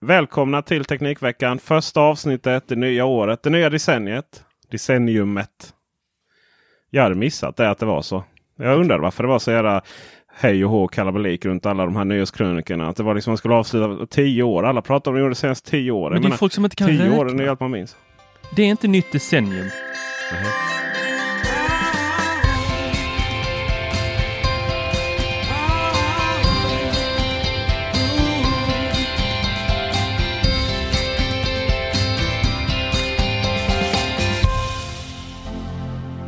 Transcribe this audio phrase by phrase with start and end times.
[0.00, 1.58] välkomna till Teknikveckan.
[1.58, 4.44] Första avsnittet, det nya året, det nya decenniet.
[4.70, 5.74] Decenniumet.
[6.90, 8.24] Jag hade missat det att det var så.
[8.56, 9.82] Jag undrar varför det var så jävla
[10.34, 12.88] hej och hå kalabalik runt alla de här nyhetskrönikorna.
[12.88, 14.62] Att det var liksom man skulle avsluta tio år.
[14.62, 16.12] Alla pratar om det de senaste tio åren.
[16.12, 17.18] Men det är menar, folk som inte kan tio räkna.
[17.18, 17.96] år är allt man minns.
[18.56, 19.66] Det är inte nytt decennium.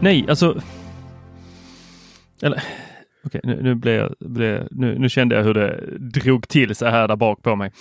[0.02, 0.62] Nej, alltså...
[2.42, 2.62] Eller...
[3.24, 6.90] Okej, nu, nu, blev jag, blev, nu, nu kände jag hur det drog till sig
[6.90, 7.72] här där bak på mig.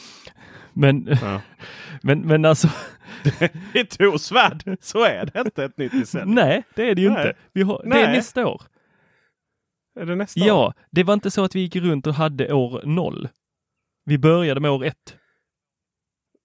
[0.73, 1.41] Men, Ja.
[2.03, 2.67] men, men alltså...
[3.73, 6.35] I Tors värld så är det inte ett nytt decennium.
[6.35, 7.27] Nej, det är det ju Nej.
[7.27, 7.39] inte.
[7.53, 8.15] Vi har, det är Nej.
[8.15, 8.61] nästa år.
[9.99, 10.47] Är det nästa år?
[10.47, 13.29] Ja, det var inte så att vi gick runt och hade år noll.
[14.05, 15.15] Vi började med år ett.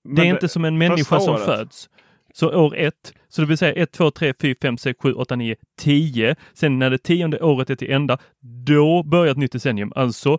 [0.04, 1.44] Men det är inte som en människa som året.
[1.44, 1.90] föds.
[2.38, 5.36] Så år ett, så det vill säga 1, 2, 3, 4, 5, 6, 7, 8,
[5.36, 6.36] 9, 10.
[6.54, 8.18] Sen när det tionde året är till ända,
[8.66, 9.92] då börjar ett nytt decennium.
[9.96, 10.38] Alltså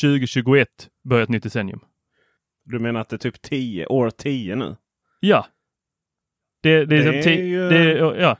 [0.00, 0.68] 2021
[1.04, 1.80] börjar ett nytt decennium.
[2.64, 4.76] Du menar att det är typ 10, år 10 nu?
[5.20, 5.46] Ja.
[6.62, 7.92] Det, det, är, Det är ti- ju- det,
[8.22, 8.38] ja.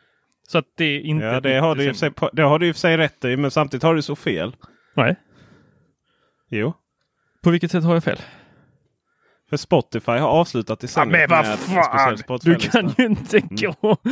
[0.49, 2.75] Så att det är inte Ja, det har, du sig, det har du i och
[2.75, 3.37] för sig rätt i.
[3.37, 4.57] Men samtidigt har du så fel.
[4.95, 5.17] Nej.
[6.51, 6.73] Jo.
[7.43, 8.19] På vilket sätt har jag fel?
[9.51, 12.39] För Spotify har avslutat decenniet men vad fan!
[12.43, 13.97] Du kan ju inte gå...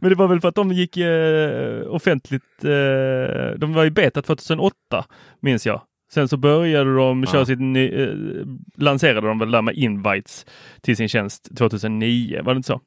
[0.00, 2.64] Men det var väl för att de gick eh, offentligt.
[2.64, 4.74] Eh, de var i beta 2008
[5.40, 5.82] minns jag.
[6.12, 7.46] Sen så började de köra Ja.
[7.46, 8.14] sitt ny, eh,
[8.76, 10.46] lanserade de väl där med invites
[10.80, 12.42] till sin tjänst 2009.
[12.42, 12.80] Var det inte så?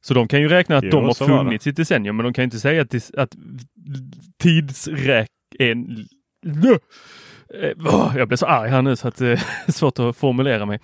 [0.00, 2.32] Så de kan ju räkna att Jo, de har funnits i ett decennium, men de
[2.32, 3.36] kan ju inte säga att, att
[4.38, 5.28] tidsräk
[5.58, 6.06] en...
[7.62, 9.40] Eh, Jag blir så arg här nu så att det är
[9.72, 10.80] svårt att formulera mig.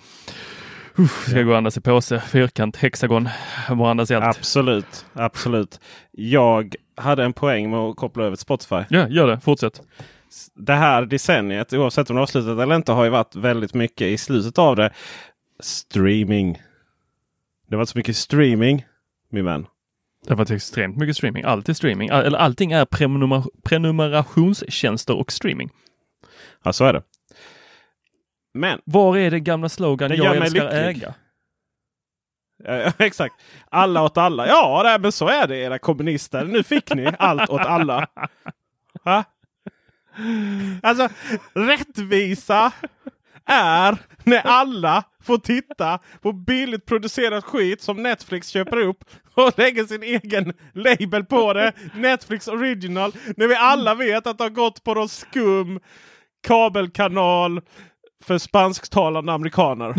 [0.97, 3.29] Uff, ska jag gå och andas i påse, fyrkant, hexagon,
[3.67, 4.37] jag bara andas i allt.
[4.37, 5.79] Absolut, absolut.
[6.11, 8.83] Jag hade en poäng med att koppla över till Spotify.
[8.89, 9.39] Ja, gör det.
[9.39, 9.81] Fortsätt.
[10.55, 14.07] Det här decenniet, oavsett om det är avslutat eller inte, har ju varit väldigt mycket
[14.07, 14.91] i slutet av det.
[15.59, 16.53] Streaming.
[17.67, 18.85] Det har varit så mycket streaming,
[19.31, 19.65] min vän.
[20.25, 21.43] Det har varit extremt mycket streaming.
[21.43, 22.09] Allt är streaming.
[22.09, 25.69] All, eller allting är prenumer prenumerationstjänster och streaming.
[26.63, 27.03] Ja, så är det.
[28.53, 31.03] Men Var är den gamla slogan jag älskar lycklig.
[31.03, 31.13] äga?
[32.97, 33.35] Exakt.
[33.69, 34.47] Alla åt alla.
[34.47, 36.45] Ja, nej, men så är det era kommunister.
[36.45, 38.07] Nu fick ni allt åt alla.
[39.03, 39.23] Va?
[40.83, 41.09] Alltså,
[41.53, 42.71] rättvisa
[43.45, 49.03] är när alla får titta på billigt producerad skit som Netflix köper upp
[49.33, 51.73] och lägger sin egen label på det.
[51.95, 53.11] Netflix original.
[53.37, 55.79] När vi alla vet att det har gått på någon skum
[56.47, 57.61] kabelkanal
[58.23, 59.95] för spansktalande amerikaner.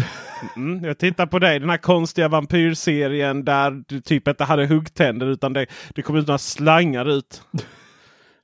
[0.56, 5.26] Mm, jag tittar på dig, den här konstiga vampyrserien där du typ inte hade huggtänder
[5.26, 7.42] utan det, det kom ut några slangar ut.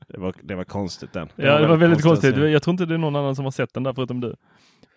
[0.08, 1.28] Det var, det var konstigt den.
[1.36, 2.34] Ja, det var väldigt konstigt.
[2.34, 2.50] serie.
[2.50, 4.34] Jag tror inte det är någon annan som har sett den där förutom du.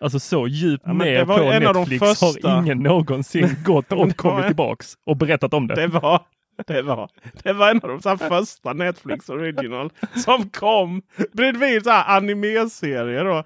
[0.00, 2.50] Alltså så djupt Ja, det ner var på Netflix första.
[2.50, 5.74] har ingen någonsin gått och det var kommit tillbaks och berättat om det.
[5.74, 6.20] Det var,
[6.66, 7.10] det var,
[7.42, 9.90] det var en av de så här första Netflix original
[10.24, 13.44] som kom bredvid så här anime-serier då,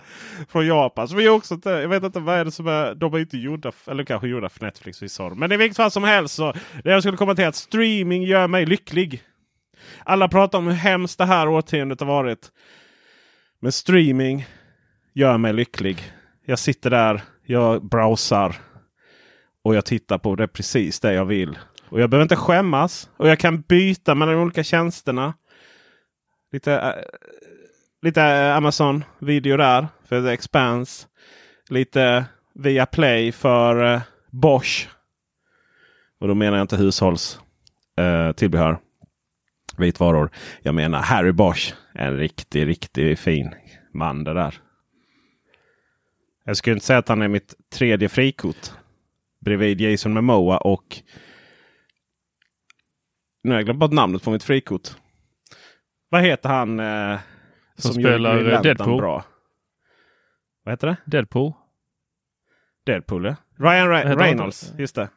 [0.49, 1.09] från Japan.
[1.09, 2.95] Så vi också inte, jag vet inte vad är det som är.
[2.95, 5.03] De är inte gjorda, eller kanske gjorda för Netflix.
[5.03, 5.31] Vi sa.
[5.35, 6.53] Men i vilket fall som helst så
[6.85, 9.23] det jag skulle komma till att streaming gör mig lycklig.
[10.05, 12.51] Alla pratar om hur hemskt det här årtiondet har varit.
[13.61, 14.47] Men streaming
[15.15, 16.13] gör mig lycklig.
[16.47, 18.57] Jag sitter där, jag browsar
[19.65, 21.59] och jag tittar på det precis det jag vill.
[21.97, 23.11] Och jag behöver inte skämmas.
[23.17, 25.35] Och jag kan byta mellan de olika tjänsterna.
[26.53, 26.93] Lite, äh,
[28.03, 31.07] lite Amazon video där för The Expanse.
[31.69, 34.01] Lite via Play för äh,
[34.31, 34.89] Bosch.
[36.21, 38.29] Och då menar jag inte hushållstillbehör.
[38.29, 38.79] Äh, tillbehör.
[39.77, 40.31] vitvaror.
[40.63, 41.75] Jag menar Harry Bosch.
[41.95, 43.55] En riktig, riktig fin
[43.95, 44.55] man det där.
[46.45, 48.71] Jag skulle inte säga att han är mitt tredje frikort.
[49.41, 51.03] Bredvid Jason Momoa och
[53.47, 54.89] nu har jag glömt bort namnet på mitt frikort.
[56.09, 57.19] Vad heter han eh,
[57.77, 59.01] som, som spelar Deadpool?
[59.01, 59.25] Bra?
[60.65, 60.97] Vad heter det?
[61.05, 61.53] Deadpool.
[62.87, 63.37] Deadpool ja.
[63.57, 64.73] Ryan Re Reynolds.
[64.79, 65.09] Just det.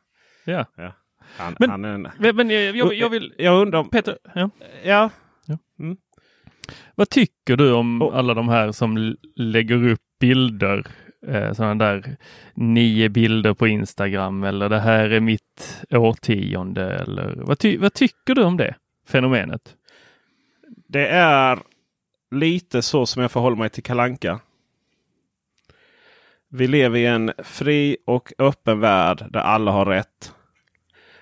[0.45, 0.65] Ja.
[0.75, 0.93] ja.
[1.37, 2.01] Han, men, han en...
[2.35, 3.33] men jag, jag, vill...
[3.37, 3.89] Jag undrar om...
[3.89, 4.17] Peter.
[4.35, 4.49] Ja.
[4.83, 5.09] ja.
[5.45, 5.57] ja.
[5.79, 5.97] Mm.
[6.95, 8.17] Vad tycker du om oh.
[8.17, 10.87] alla de här som lägger upp bilder
[11.27, 12.17] eh, sådana där
[12.53, 18.35] nio bilder på Instagram eller det här är mitt årtionde eller vad, ty vad tycker
[18.35, 18.75] du om det
[19.07, 19.75] fenomenet?
[20.87, 21.59] Det är
[22.31, 24.39] lite så som jag förhåller mig till Kalanka.
[26.49, 30.33] Vi lever i en fri och öppen värld där alla har rätt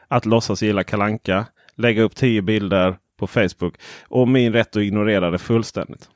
[0.07, 1.45] att låtsas gilla Kalanka,
[1.75, 3.75] lägga upp tio bilder på Facebook
[4.07, 6.09] och min rätt att ignorera det fullständigt.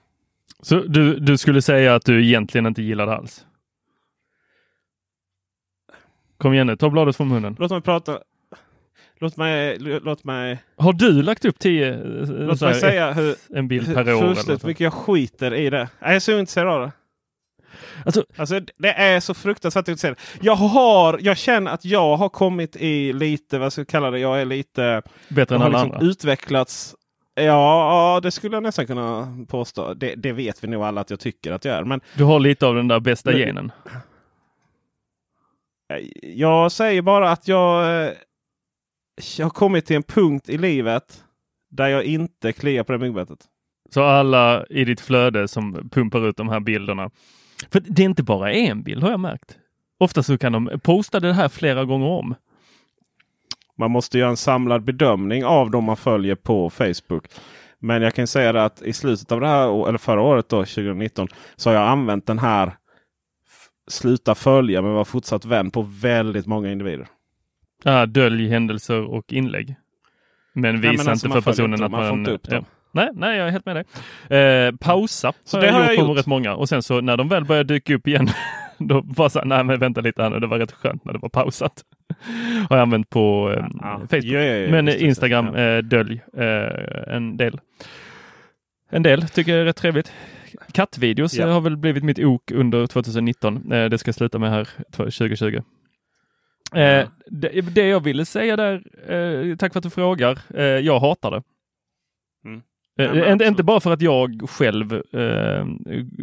[0.62, 3.46] Så du, du skulle säga att du egentligen inte gillar det alls?
[6.42, 7.56] Kom igen nu, ta bladet från munnen.
[7.60, 8.20] Låt mig prata.
[9.20, 10.64] Låt mig, låt mig.
[10.78, 14.22] Har du lagt upp tio, låt mig säga hur, en bild per år?
[14.22, 15.90] Fullständigt mycket jag skiter i det.
[16.00, 16.92] Jag är så intresserad av det.
[18.06, 20.18] Alltså, alltså, det är så fruktansvärt intresserad.
[20.42, 24.20] Jag har, jag känner att jag har kommit i lite, vad ska jag kalla det,
[24.20, 25.02] jag är lite...
[25.30, 26.08] Bättre än alla liksom andra?
[26.08, 26.96] utvecklats.
[27.36, 29.94] Ja, det skulle jag nästan kunna påstå.
[29.94, 31.84] Det, det, vet vi nog alla att jag tycker att jag är.
[31.84, 33.72] Men, du har lite av den där bästa men, genen?
[36.22, 38.14] Jag säger bara att jag, eh,
[39.38, 41.24] jag har kommit till en punkt i livet
[41.70, 43.40] där jag inte kliar på det myggbettet.
[43.94, 47.10] Så alla i ditt flöde som pumpar ut de här bilderna.
[47.72, 49.58] För det är inte bara en bild har jag märkt.
[50.00, 52.36] Ofta så kan de posta det här flera gånger om.
[53.78, 57.26] Man måste göra en samlad bedömning av de man följer på Facebook.
[57.80, 61.28] Men jag kan säga att i slutet av det här, eller förra året då, 2019,
[61.56, 62.72] så har jag använt den här
[63.88, 67.08] sluta följa men var fortsatt vän på väldigt många individer.
[67.84, 69.76] Ah, dölj händelser och inlägg.
[70.54, 72.22] Men visa alltså inte för personen inte, att man...
[72.22, 72.64] man ja.
[72.94, 73.86] Nej, nej, jag är helt med dig.
[74.40, 76.18] Eh, pausa så har det jag har gjort jag på gjort.
[76.18, 78.30] rätt många och sen så när de väl börjar dyka upp igen
[78.78, 81.20] då var så nej men vänta lite här nu, det var rätt skönt när det
[81.20, 81.84] var pausat.
[82.70, 84.26] har jag använt på eh, ja, Facebook.
[84.26, 87.60] Ja, ja, men Instagram, eh, dölj eh, en del.
[88.92, 90.14] En del tycker jag är rätt trevligt.
[90.72, 91.48] Kattvideos ja.
[91.48, 93.72] har väl blivit mitt ok under 2019.
[93.72, 95.62] Eh, det ska sluta med här 2020.
[96.76, 100.40] Eh, det, det, jag ville säga där, eh, tack för att du frågar,
[100.80, 101.44] jag hatar det.
[102.46, 102.62] Mm.
[103.00, 105.66] Eh, inte, inte bara för att jag själv eh,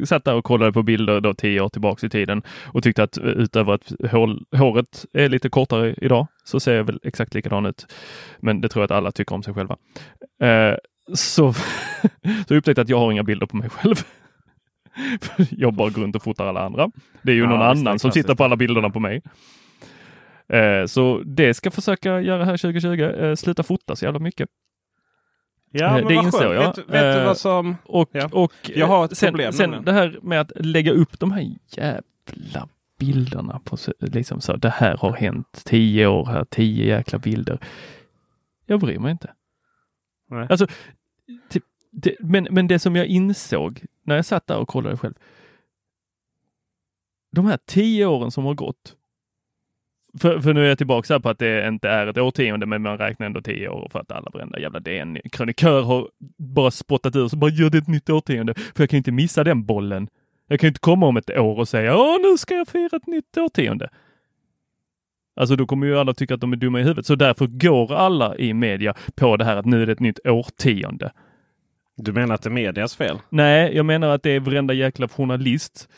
[0.04, 3.18] satt där och kollade på bilder då tio år tillbaks i tiden och tyckte att
[3.18, 7.86] utöver att hår, håret är lite kortare idag så ser jag väl exakt likadan ut.
[8.38, 9.76] Men det tror jag att alla tycker om sig själva.
[10.42, 10.76] Eh,
[11.14, 11.52] så,
[12.48, 13.96] så upptäckte jag att jag har inga bilder på mig själv.
[15.50, 16.90] jag bara går runt och fotar alla andra.
[17.22, 19.22] Det är ju ja, någon annan som sitter på alla bilderna på mig.
[20.48, 23.02] Eh, så det ska jag försöka göra här 2020.
[23.02, 24.48] Eh, sluta fota så jävla mycket.
[25.70, 26.66] Ja, eh, det inser jag.
[26.66, 27.76] Vet, vet du vad som...
[27.84, 28.28] Och, ja.
[28.32, 29.52] och jag har ett sen, problem.
[29.52, 34.56] Sen det här med att lägga upp de här jävla bilderna på liksom så.
[34.56, 37.58] Det här har hänt tio år här, tio jäkla bilder.
[38.66, 39.30] Jag bryr mig inte.
[40.30, 40.46] Nej.
[40.50, 40.66] Alltså,
[41.48, 45.14] typ, det, men, men det som jag insåg när jag satt där och kollade själv.
[47.32, 48.94] De här tio åren som har gått.
[50.20, 52.98] För, för nu är jag tillbaka på att det inte är ett årtionde, men man
[52.98, 57.36] räknar ändå tio år för att alla varenda jävla DN-krönikör har bara spottat ur så
[57.36, 58.54] bara gör det ett nytt årtionde.
[58.54, 60.08] För jag kan inte missa den bollen.
[60.46, 63.06] Jag kan inte komma om ett år och säga åh, nu ska jag fira ett
[63.06, 63.90] nytt årtionde.
[65.38, 67.06] Alltså då kommer ju alla tycka att de är dumma i huvudet.
[67.06, 70.26] Så därför går alla i media på det här att nu är det ett nytt
[70.26, 71.12] årtionde.
[71.96, 73.18] Du menar att det är medias fel?
[73.28, 75.88] Nej, jag menar att det är varenda jäkla journalists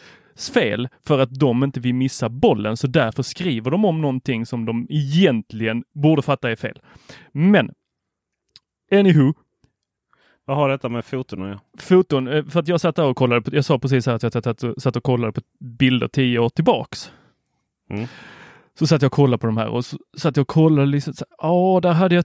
[0.54, 2.76] fel för att de inte vill missa bollen.
[2.76, 6.80] Så därför skriver de om någonting som de egentligen borde fatta är fel.
[7.32, 7.70] Men
[8.92, 9.32] Anywho,
[10.44, 11.61] Vad har detta med foton att göra?
[11.78, 12.28] foton.
[12.28, 14.32] eh, För att jag satt där och kollade på, jag sa precis här att jag
[14.32, 17.12] satt, satt och kollade på bilder tio år tillbaks.
[17.90, 18.06] Mm.
[18.81, 21.15] Så satt jag och kollade på de här och så satt jag och kollade liksom.
[21.39, 22.25] Ja, där hade jag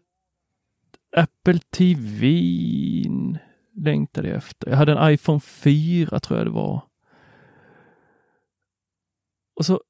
[1.15, 2.27] Apple TV
[3.73, 4.69] längtade jag efter.
[4.69, 6.81] Jag hade en iPhone 4 tror jag det var.
[9.55, 9.81] Och så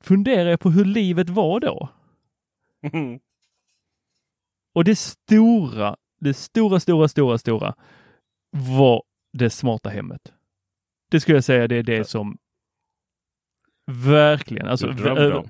[0.00, 1.88] funderar jag på hur livet var då.
[4.74, 7.74] Och det stora, det stora, stora, stora, stora
[8.50, 10.32] var det smarta hemmet.
[11.10, 12.38] Det skulle jag säga det är det som
[13.86, 15.42] verkligen, alltså ö-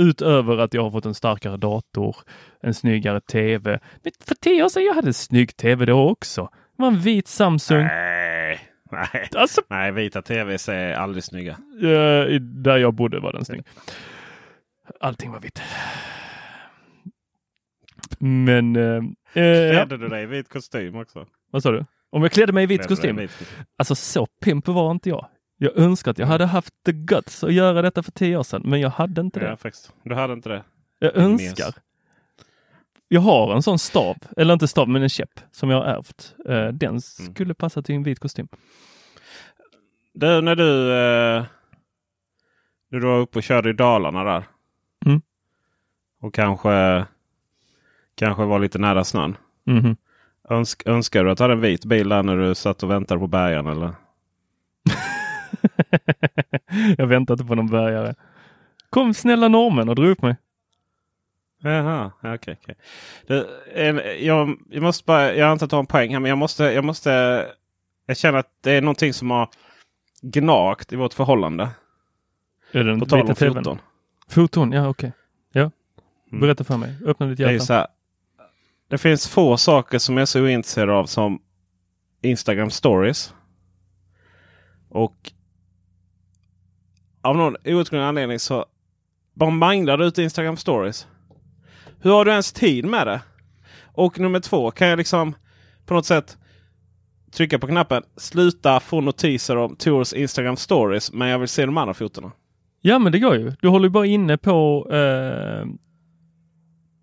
[0.00, 2.16] utöver att jag har fått en starkare dator,
[2.62, 3.80] en snyggare tv.
[4.02, 6.42] Men för tio år sedan jag hade en snygg tv då också.
[6.76, 7.82] Det var en vit Samsung.
[7.84, 9.28] Nej, nej.
[9.36, 11.58] Alltså, nej, vita tvs är aldrig snygga.
[12.40, 13.62] där jag bodde var den snygg.
[15.00, 15.62] Allting var vitt.
[18.18, 19.00] Men, ja,
[19.32, 21.26] Klädde du dig i vit kostym också?
[21.50, 21.84] vad sa du?
[22.10, 23.28] Om jag klädde mig i vit kostym?
[23.78, 25.26] Alltså så pimp var inte jag.
[25.58, 28.62] Jag önskar att jag hade haft the guts att göra detta för tio år sedan,
[28.64, 29.56] men jag hade inte Ja, det.
[29.56, 29.92] faktiskt.
[30.02, 30.64] Du hade inte det?
[30.98, 31.74] Jag önskar.
[33.08, 36.34] Jag har en sån stav, eller inte stav, men en käpp som jag har ärvt.
[36.48, 37.00] Eh, Den Mm.
[37.00, 38.48] skulle passa till en vit kostym.
[40.14, 41.44] Du, när du, eh,
[42.90, 44.44] du var uppe och körde i Dalarna där.
[45.06, 45.20] Mm.
[46.20, 47.04] Och kanske,
[48.14, 49.36] kanske var lite nära snön.
[49.66, 49.96] Mhm.
[50.50, 53.20] Önsk, önskar du att du hade en vit bil där när du satt och väntade
[53.20, 53.66] på bärgaren?
[53.66, 53.90] Eller?
[56.98, 58.14] jag väntar inte på någon bärgare.
[58.90, 60.36] Kom snälla normen och dra upp mig.
[61.62, 62.58] Jaha, ja, okej.
[62.62, 62.74] okej.
[63.26, 66.28] Det, en, jag, jag måste bara, jag antar att du har en poäng här, men
[66.28, 67.46] jag måste, jag måste.
[68.06, 69.48] Jag känner att det är någonting som har
[70.22, 71.68] gnagt i vårt förhållande.
[72.72, 73.78] Är det På tal om foton.
[74.28, 75.12] Foton, ja okej.
[75.52, 75.70] Ja.
[76.30, 76.40] Mm.
[76.40, 76.94] Berätta för mig.
[77.06, 77.64] Öppna ditt Det, hjärta.
[77.64, 77.86] så här,
[78.88, 81.42] det finns få saker som jag är så ointresserad av som
[82.22, 83.34] Instagram stories.
[84.88, 85.32] Och
[87.28, 88.64] av någon outgrundlig anledning så
[89.34, 91.06] bara manglar du ut Instagram stories.
[92.00, 93.20] Hur har du ens tid med det?
[93.92, 95.34] Och nummer två, kan jag liksom
[95.86, 96.36] på något sätt
[97.32, 101.78] trycka på knappen sluta få notiser om Tors Instagram stories men jag vill se de
[101.78, 102.32] andra fotona.
[102.80, 103.52] Ja, men det går ju.
[103.60, 105.66] Du håller ju bara inne på eh,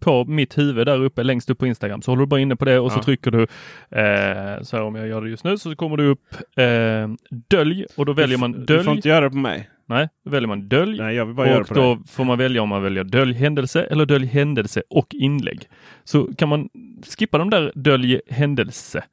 [0.06, 2.02] på mitt huvud där uppe längst upp på Instagram.
[2.02, 3.04] Så håller du bara inne på det och så Ja.
[3.04, 6.36] trycker du eh, så här om jag gör det just nu så kommer det upp
[6.58, 7.08] eh,
[7.48, 8.90] dölj och då väljer man Du får dölj.
[8.98, 9.70] inte göra det på mig.
[9.88, 12.04] Nej, då väljer man dölj Nej, jag vill bara och då dig.
[12.08, 15.70] får man välja om man väljer dölj händelse eller dölj händelse och inlägg.
[16.04, 16.70] Så kan man
[17.18, 19.04] skippa de där dölj händelse.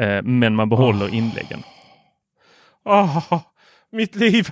[0.00, 1.62] Eh, men man behåller inläggen.
[2.84, 3.42] Åh,
[3.92, 4.48] mitt liv!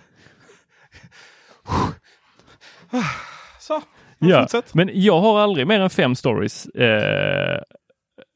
[3.60, 3.82] Så,
[4.28, 4.74] Ja, fortsätt.
[4.74, 7.60] men jag har aldrig mer än fem stories eh,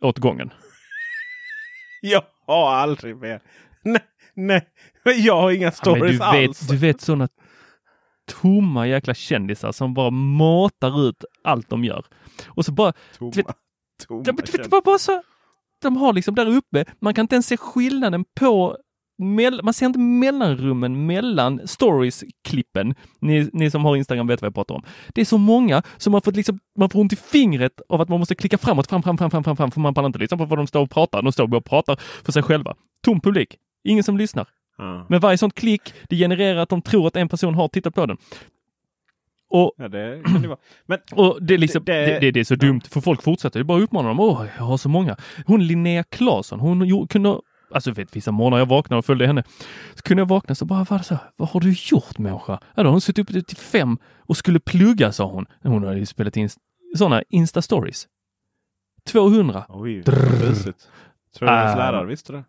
[0.02, 0.50] åt gången.
[2.00, 3.40] Jag har aldrig mer.
[3.84, 4.02] Nej,
[4.34, 4.68] nej.
[5.16, 6.62] Jag har inga Ja, stories du, alls.
[6.62, 7.28] vet, du vet sådana
[8.42, 12.04] tomma jäkla kändisar som bara matar ut allt de gör.
[12.48, 13.46] Och så bara, Tomma, vet-
[14.08, 14.68] tomma ja, du kändisar.
[14.70, 15.22] bara, bara så,
[15.82, 18.76] de har liksom där uppe, man kan inte ens se skillnaden på
[19.62, 22.94] man ser inte mellanrummen mellan stories-klippen.
[23.20, 24.82] Ni, ni som har Instagram vet vad jag pratar om.
[25.14, 28.08] Det är så många som man får, liksom, man får ont i fingret av att
[28.08, 30.36] man måste klicka framåt, fram, fram, fram, fram, fram, fram för man pallar inte lyssna
[30.36, 31.22] på vad de står och pratar.
[31.22, 32.74] De står och pratar för sig själva.
[33.04, 33.56] Tom publik.
[33.84, 34.48] Ingen som lyssnar.
[34.78, 35.06] Ja.
[35.08, 38.06] Men varje sånt klick, det genererar att de tror att en person har tittat på
[38.06, 38.16] den.
[39.50, 40.58] Och, ja, det kan det vara.
[40.86, 43.64] Men och det, är liksom, Det- det, det, är så dumt, för folk fortsätter ju
[43.64, 44.20] bara uppmana dem.
[44.20, 45.16] Åh, jag har så många.
[45.46, 49.42] Hon Linnea Claesson, hon kunde, alltså vet, vissa morgnar jag vaknade och följde henne,
[49.94, 52.52] så kunde jag vakna så bara, vad, så, vad har du gjort människa?
[52.74, 55.46] Ja, då har hon suttit uppe till fem och skulle plugga, sa hon.
[55.62, 56.48] Hon hade ju spelat in
[56.96, 58.06] sådana Insta-stories.
[59.06, 59.64] 200.
[59.68, 60.02] oj,
[60.40, 60.88] busigt.
[61.38, 61.76] Tror du Ah.
[61.76, 62.44] lärare visste det?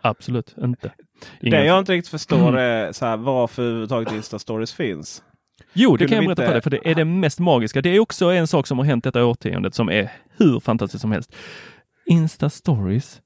[0.00, 0.92] Absolut inte.
[1.40, 5.22] Det Ingen- jag inte riktigt förstår är så här, varför överhuvudtaget Insta-stories finns.
[5.72, 7.82] Jo, det kan jag berätta inte- för dig, för det är det mest magiska.
[7.82, 11.12] Det är också en sak som har hänt detta årtiondet som är hur fantastiskt som
[11.12, 11.34] helst.
[12.10, 13.20] Insta-stories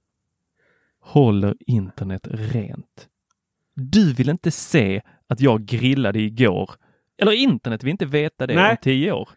[1.06, 3.08] håller internet rent.
[3.74, 6.70] Du vill inte se att jag grillade igår.
[7.18, 8.70] Eller internet vill inte veta det Nej.
[8.70, 9.28] om tio år.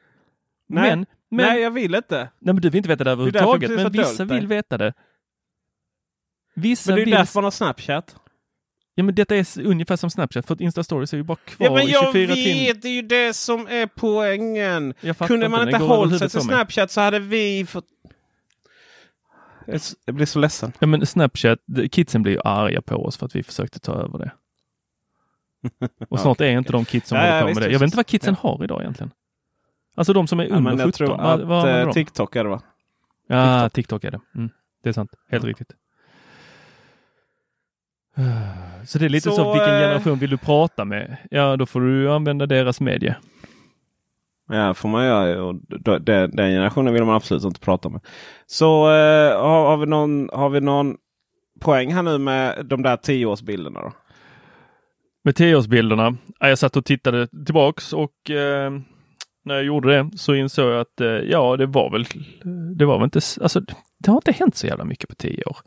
[0.67, 0.89] Nej.
[0.89, 1.05] Men, men,
[1.45, 2.29] Nej, nej, jag vill inte.
[2.39, 3.71] men du vill inte veta det överhuvudtaget.
[3.71, 4.93] Men vissa vill veta det.
[6.55, 7.13] Vissa Men det är vill...
[7.13, 8.15] därför man har Snapchat.
[8.95, 11.73] Ja, men detta är ungefär som Snapchat, för att Insta-stories är ju bara kvar Ja,
[11.73, 12.65] men i jag 24 timmar.
[12.65, 14.93] vet, det är ju det som är poängen.
[15.19, 16.41] Kunde man inte över hållit sig till.
[16.41, 17.85] Snapchat så hade vi fått...
[20.05, 20.71] Jag blir så ledsen.
[20.79, 21.59] Ja men Snapchat,
[21.91, 24.31] kidsen blir ju arga på oss för att vi försökte ta över det.
[26.09, 27.71] Och snart är inte de kids som Ja, håller ja, på med det.
[27.71, 28.49] Jag vet inte vad kidsen Ja.
[28.49, 29.11] har idag egentligen.
[29.95, 30.91] Alltså de som är Ja, under men jag 17.
[30.91, 31.91] tror vad, att vad har eh?
[31.91, 32.61] TikTok är det va?
[33.27, 34.19] Ja, TikTok, är det.
[34.35, 34.49] Mm,
[34.83, 35.11] det är sant.
[35.29, 35.71] Helt riktigt.
[38.85, 41.17] Så det är lite så, Så, vilken eh, generation vill du prata med?
[41.31, 43.15] Ja, då får du använda deras medie.
[44.50, 45.44] Ja, får man göra.
[45.44, 45.56] Och
[46.01, 48.01] den, den generationen vill man absolut inte prata med.
[48.46, 50.98] Så eh, har, har, vi någon, har vi någon
[51.60, 53.94] poäng här nu med de där tioårsbilderna då?
[55.24, 56.18] Med tioårsbilderna.
[56.39, 58.72] Jag satt och tittade tillbaks och eh,
[59.46, 62.06] när jag gjorde det så insåg jag att eh, ja, det var väl,
[62.75, 63.60] det var väl inte, alltså
[64.00, 65.58] det har inte hänt så jävla mycket på tio år.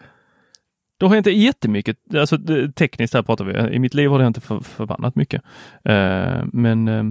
[0.99, 2.39] Det har inte jättemycket, alltså
[2.75, 5.43] tekniskt här pratar vi, i mitt liv har det inte för, förbannat mycket.
[5.85, 7.05] Eh, men eh,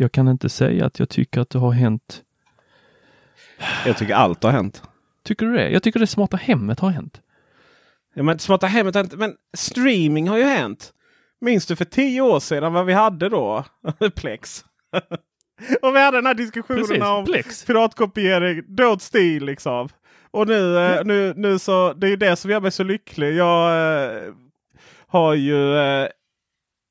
[0.00, 2.22] jag kan inte säga att jag tycker att det har hänt.
[3.86, 4.82] Jag tycker allt har hänt.
[5.24, 5.70] Tycker du det?
[5.70, 7.20] Jag tycker det smarta hemmet har hänt.
[8.14, 10.92] Ja, men smarta hemmet har inte, men streaming har ju hänt.
[11.40, 13.64] Minns du för tio år sedan vad vi hade då?
[14.16, 14.64] Plex.
[15.82, 17.64] och vi hade den här diskussionen Precis, om Plex.
[17.64, 19.88] piratkopiering, don't steal liksom.
[20.30, 23.34] Och nu, eh, nu, nu så, det är ju det som gör mig så lycklig.
[23.34, 23.70] Jag
[24.14, 24.32] eh,
[25.06, 26.08] har ju eh,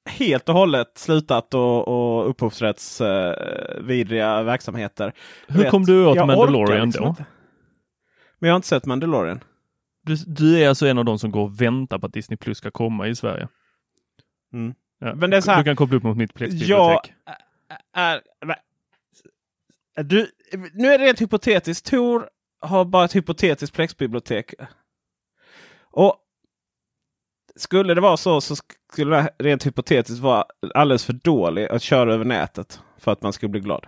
[0.05, 5.13] helt och hållet slutat och, och upphovsrättsvidriga eh, verksamheter.
[5.47, 7.09] Hur Vet, kom du åt Mandalorian liksom då?
[7.09, 7.25] inte.
[8.39, 9.43] Men jag har inte sett Mandalorian.
[10.03, 12.57] Du, du är alltså en av de som går och väntar på att Disney Plus
[12.57, 13.47] ska komma i Sverige.
[14.53, 14.73] Mm.
[14.99, 15.15] Ja.
[15.15, 17.13] Men det är så här- Du kan koppla upp mot mitt Jag Plex-bibliotek.
[17.95, 18.21] är...
[18.45, 18.55] men-
[20.07, 20.27] Du,
[20.73, 21.85] nu är det rent hypotetiskt.
[21.85, 22.29] Tor
[22.61, 24.53] har bara ett hypotetiskt Plex-bibliotek.
[25.91, 26.15] Och
[27.61, 28.55] skulle det vara så så
[28.91, 30.43] skulle det rent hypotetiskt vara
[30.75, 33.85] alldeles för dålig att köra över nätet för att man skulle bli glad.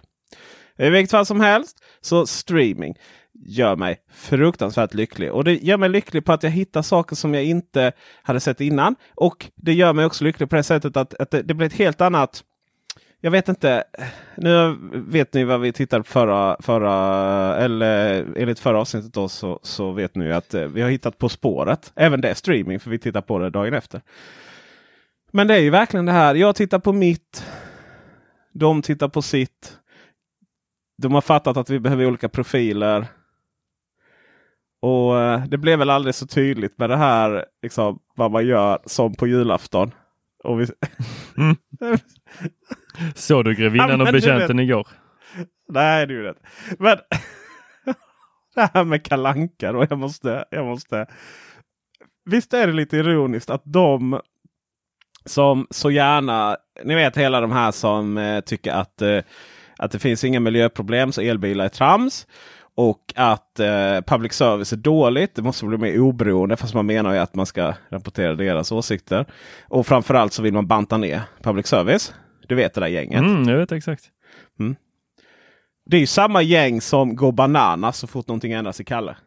[0.78, 2.96] I vilket fall som helst så streaming
[3.34, 5.32] gör mig fruktansvärt lycklig.
[5.32, 7.92] Och det gör mig lycklig på att jag hittar saker som jag inte
[8.24, 8.96] hade sett innan.
[9.16, 11.74] Och det gör mig också lycklig på det sättet att, att det, det blir ett
[11.74, 12.44] helt annat
[13.22, 13.84] jag vet inte.
[14.36, 16.96] Nu vet ni vad vi tittade på förra, förra
[17.58, 21.30] eller enligt förra avsnittet då, så, så vet ni att eh, vi har hittat På
[21.30, 21.92] spåret.
[21.96, 24.01] Även det är streaming för vi tittar på det dagen efter.
[25.32, 26.36] Men det är ju verkligen det här.
[26.36, 27.46] Jag tittar på mitt.
[28.54, 29.78] De tittar på sitt.
[30.98, 33.08] De har fattat att vi behöver olika profiler.
[34.82, 38.80] Och eh, det blev väl aldrig så tydligt med det här liksom, vad man gör
[38.86, 39.91] som på julafton.
[40.43, 40.65] Och vi,
[43.15, 44.88] Såg du Grevinnan och du betjänten igår?
[45.69, 46.38] Nej, det är ju rätt.
[46.80, 46.97] Men
[48.56, 49.86] det här med kalanka då.
[49.89, 51.06] Jag måste, jag måste.
[52.25, 54.21] Visst är det lite ironiskt att de
[55.25, 59.19] som så gärna, ni vet hela de här som eh, tycker att, eh,
[59.77, 62.27] att det finns inga miljöproblem så elbilar är trams.
[62.75, 65.36] Och att eh, public service är dåligt.
[65.36, 66.58] Det måste bli mer oberoende.
[66.58, 69.25] Fast man menar ju att man ska rapportera deras åsikter.
[69.67, 72.13] Och framförallt så vill man banta ner public service.
[72.52, 73.20] Du vet det där gänget.
[73.20, 74.12] Mm, jag vet exakt.
[75.86, 79.18] Det är ju samma gäng som går bananas så fort någonting ändras i Kalle.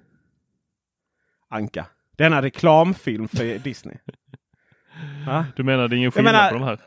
[1.50, 1.86] Anka.
[2.16, 3.96] Denna reklamfilm för Disney.
[5.56, 6.78] Du menar det är ingen skillnad menar- på de här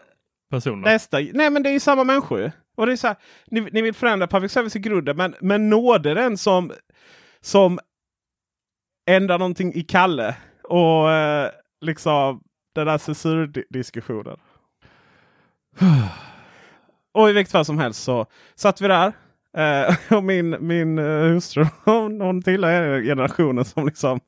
[0.50, 0.92] personerna?
[0.92, 1.20] Nästa.
[1.20, 2.52] Nej men det är ju samma människor.
[2.76, 3.16] Och det är så här,
[3.48, 6.72] ni, ni vill förändra public service i grunden men, men nådde den som,
[7.42, 7.80] som
[9.08, 10.36] ändrar någonting i Kalle.
[10.64, 12.44] Och eh, liksom
[12.76, 14.38] den där censurdiskussionen.
[17.18, 18.26] Och i vilket fall som helst så
[18.56, 19.14] satt vi där.
[19.58, 24.20] Eh, och min, min eh, hustru hon, hon tillhör generationen som liksom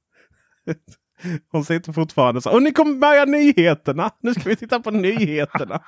[1.52, 2.52] Hon sitter fortfarande så.
[2.52, 4.10] Och ni kommer börja nyheterna.
[4.22, 5.82] Nu ska vi titta på nyheterna.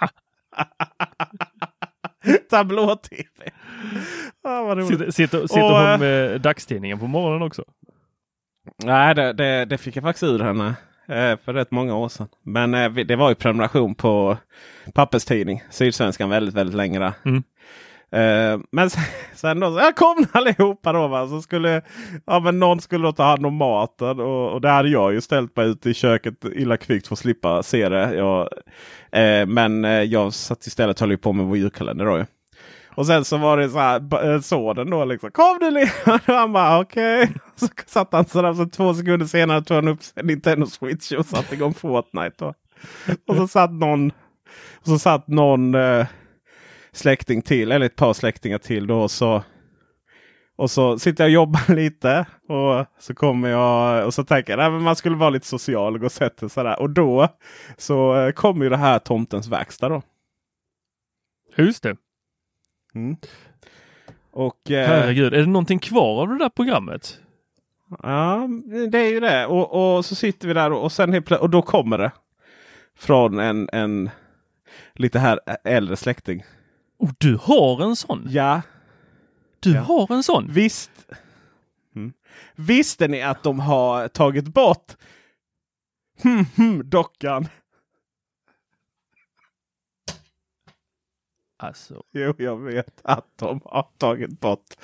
[2.50, 3.52] Tablå-tv.
[4.44, 4.76] Ah.
[4.76, 7.64] Sitter, sitter, sitter Och, eh, hon med dagstidningen på morgonen också?
[8.84, 10.74] Nej, det, det, det fick jag faktiskt ur henne eh,
[11.46, 12.28] för rätt många år sedan.
[12.44, 14.38] Men eh, det var ju prenumeration på
[14.94, 17.14] papperstidning, Sydsvenskan, väldigt, väldigt länge där.
[17.26, 17.44] Mm.
[18.14, 19.04] Eh, men sen,
[19.36, 21.08] sen då, så jag kom allihopa då.
[21.08, 21.28] Va?
[21.28, 21.82] Så skulle,
[22.26, 25.22] ja, men någon skulle då ta hand om maten och, och det hade jag ju
[25.22, 28.16] ställt mig ute i köket illa kvickt för att slippa se det.
[28.16, 28.50] Jag,
[29.12, 32.26] eh, men eh, jag satt istället och höll på med vår julkalender då ju.
[32.96, 35.32] Och sen så var det så här, eh, sonen då liksom.
[35.32, 35.90] Kom du Leon!
[36.28, 37.34] Och han bara okej.
[37.56, 41.26] Så satt han sådär så två sekunder senare tog han upp sin Nintendo Switch och
[41.26, 42.36] satte igång Fortnite.
[42.38, 42.54] Då.
[43.28, 44.12] Och så satt någon,
[44.80, 46.06] och så satt någon eh,
[46.92, 49.02] släkting till, eller ett par släktingar till då.
[49.02, 49.44] Och så,
[50.56, 52.26] och så sitter jag och jobbar lite.
[52.50, 56.00] Och så kommer jag och så tänker jag att man skulle vara lite social och
[56.00, 56.80] gå och sätta sig sådär.
[56.80, 57.28] Och då
[57.78, 60.02] så eh, kommer ju det här Tomtens verkstad då.
[61.56, 61.96] Just det.
[64.32, 67.20] Och, eh, Herregud, är det någonting kvar av det där programmet?
[68.04, 68.48] Ja,
[68.92, 69.46] det är ju det.
[69.46, 72.12] Och, och så sitter vi där och, och sen och då kommer det.
[72.96, 74.10] Från en, en
[74.94, 76.44] lite här äldre släkting.
[77.00, 78.26] Oh, du har en sån?
[78.30, 78.62] Ja,
[79.60, 79.82] Du Ja.
[79.82, 80.48] har en sån?
[80.50, 80.92] visst.
[81.96, 82.14] Mm.
[82.56, 84.92] Visste ni att de har tagit bort
[86.84, 87.48] dockan?
[91.64, 94.76] Alltså, Jo, jag vet att de har tagit bort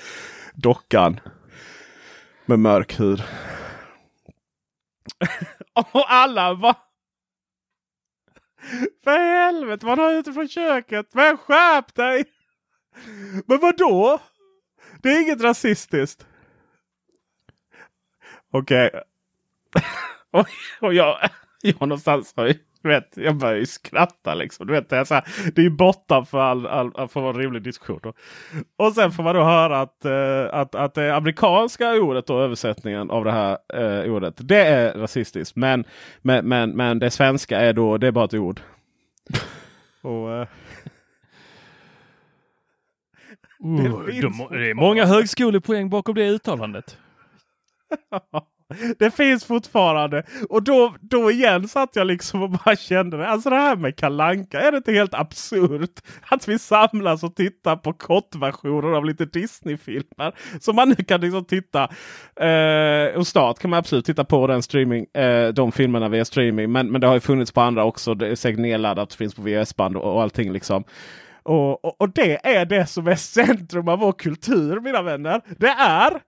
[0.54, 1.20] dockan
[2.46, 3.24] med mörk hud.
[5.74, 6.78] Och alla bara...
[9.04, 11.14] För helvete, man har utifrån köket.
[11.14, 12.26] Men skärp dig!
[13.46, 14.20] Men vad då?
[15.02, 16.28] Det är inget rasistiskt.
[18.52, 19.02] Okej.
[20.32, 20.48] och,
[20.82, 21.30] och jag,
[21.62, 24.68] jag någonstans har ju, du vet, jag börjar ju skratta liksom.
[24.68, 25.24] Du vet, det, är så här,
[25.56, 28.00] det är ju borta för all, all, för en rimlig diskussion.
[28.04, 28.14] Då.
[28.78, 33.10] Och sen får man då höra att, eh, att, att det amerikanska ordet och översättningen
[33.10, 34.34] av det här eh, ordet.
[34.38, 35.56] Det är rasistiskt.
[35.56, 35.86] Men,
[36.22, 38.62] men, men, men det svenska är då, det är bara ett ord.
[40.02, 40.48] och, eh,
[43.66, 46.98] uh, finns de, det är många högskolepoäng bakom det uttalandet.
[49.00, 50.24] det finns fortfarande.
[50.50, 53.28] Och då, då igen satt jag liksom och bara kände det.
[53.28, 56.02] Alltså det här med Kalanka är det inte helt absurt?
[56.22, 60.36] Att vi samlas och tittar på kortversioner av lite Disney-filmer.
[60.60, 61.84] Som man nu kan liksom titta.
[62.46, 66.72] Eh, och snart kan man absolut titta på den streaming, eh, de filmerna via streaming.
[66.72, 68.14] Men, men det har ju funnits på andra också.
[68.14, 70.84] Det är säkert nedladdat, finns på VHS-band och, och allting liksom.
[71.44, 75.42] Och, och, och, det är det som är centrum av vår kultur mina vänner.
[75.58, 76.22] Det är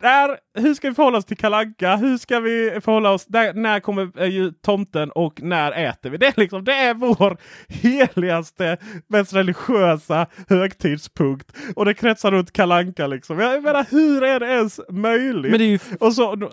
[0.00, 1.96] där, hur ska vi förhålla oss till kalanka?
[1.96, 3.26] Hur ska vi förhålla oss?
[3.26, 6.16] Där, när kommer äh, tomten och när äter vi?
[6.16, 7.36] Det är, liksom, det är vår
[7.68, 8.76] heligaste,
[9.08, 11.52] mest religiösa högtidspunkt.
[11.76, 13.38] Och det kretsar runt kalanka liksom.
[13.38, 15.50] Jag menar, hur är det ens möjligt?
[15.50, 15.78] Men det är ju...
[16.00, 16.50] Och så,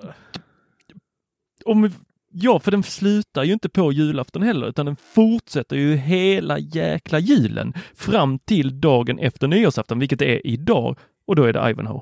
[1.66, 1.92] om,
[2.32, 7.20] ja, för den slutar ju inte på julafton heller, utan den fortsätter ju hela jäkla
[7.20, 11.00] julen fram till dagen efter nyårsafton, vilket är idag.
[11.28, 12.02] Och då är det Ivanhoe.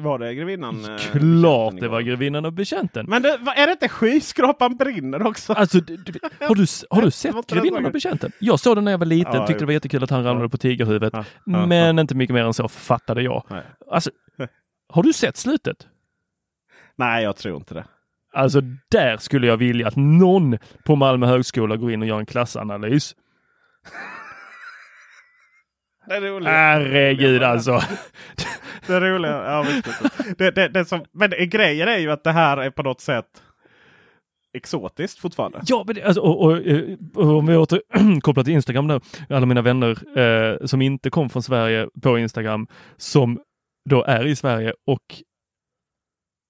[0.00, 0.84] Var det grevinnan?
[0.84, 3.06] eh, Klart betjänten det var grevinnan och betjänten.
[3.08, 5.52] Men det, är det inte skyskrapan brinner också?
[5.52, 8.32] Alltså, du, du, har du, har du sett grevinnan och betjänten?
[8.38, 10.48] Jag såg den när jag var liten, Ja, tyckte det var jättekul att han ramlade
[10.48, 11.12] på tigerhuvudet.
[11.12, 13.44] Ja, ja, men inte mycket mer än så fattade jag.
[13.50, 13.62] Nej.
[13.90, 14.10] Alltså,
[14.88, 15.86] har du sett slutet?
[16.96, 17.84] Nej, jag tror inte det.
[18.32, 18.60] Alltså
[18.90, 23.14] där skulle jag vilja att någon på Malmö högskola går in och gör en klassanalys.
[26.10, 26.48] Det är roligt.
[26.48, 27.72] Herregud alltså.
[28.86, 29.32] Det är roliga.
[29.32, 29.66] Ja,
[30.38, 33.42] det, det, det som, men grejen är ju att det här är på något sätt
[34.56, 35.60] exotiskt fortfarande.
[35.66, 39.00] Ja, men det, alltså, och, och, eh, och om vi återkopplar till Instagram nu.
[39.28, 43.40] Alla mina vänner eh, som inte kom från Sverige på Instagram som
[43.90, 45.22] då är i Sverige och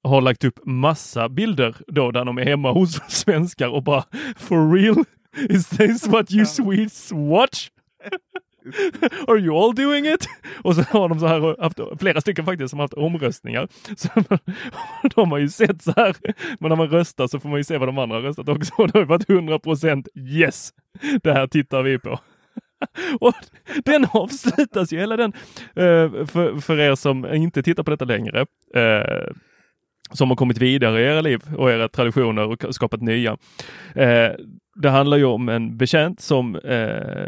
[0.08, 4.04] har lagt upp massa bilder då där de är hemma hos svenskar och bara
[4.36, 5.04] for real?
[5.48, 7.68] Is this what you Swedes watch?
[9.28, 10.28] Are you all doing it?
[10.62, 13.68] Och så har de så här haft flera stycken faktiskt som har haft omröstningar.
[13.96, 14.08] Så
[15.14, 16.16] de har ju sett så här,
[16.60, 18.74] men när man röstar så får man ju se vad de andra har röstat också.
[18.76, 20.70] Och det har varit 100 procent yes,
[21.22, 22.20] det här tittar vi på.
[23.20, 23.34] Och
[23.84, 25.32] den avslutas ju, hela den,
[25.76, 29.32] eh, för, för er som inte tittar på detta längre, eh,
[30.12, 33.36] som har kommit vidare i era liv och era traditioner och skapat nya.
[33.94, 34.30] Eh,
[34.74, 37.26] det handlar ju om en betjänt som eh,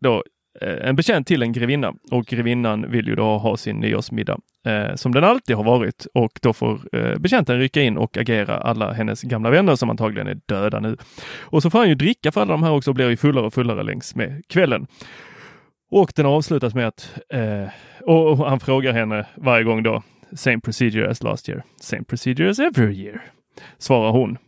[0.00, 0.24] då
[0.60, 4.94] Eh, en betjänt till en grevinna och grevinnan vill ju då ha sin nyårsmiddag eh,
[4.94, 8.92] som den alltid har varit och då får eh, betjänten rycka in och agera alla
[8.92, 10.96] hennes gamla vänner som antagligen är döda nu.
[11.40, 13.46] Och så får han ju dricka för alla de här också och blir ju fullare
[13.46, 14.86] och fullare längs med kvällen.
[15.90, 17.68] Och den avslutas med att, eh,
[18.02, 22.58] och, han frågar henne varje gång då, same procedure as last year, same procedure as
[22.58, 23.22] every year,
[23.78, 24.38] svarar hon.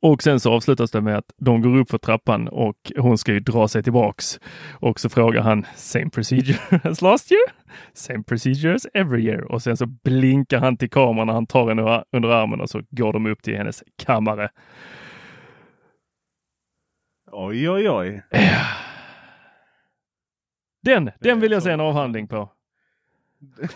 [0.00, 3.32] Och sen så avslutas det med att de går upp för trappan och hon ska
[3.32, 4.40] ju dra sig tillbaks.
[4.72, 7.52] Och så frågar han same procedure as last year?
[7.92, 9.52] Same procedure as every year.
[9.52, 12.82] Och sen så blinkar han till kameran när han tar henne under armen och så
[12.90, 14.50] går de upp till hennes kammare.
[17.32, 18.22] Oj, oj, oj.
[20.82, 22.52] Den, den vill jag se en avhandling på.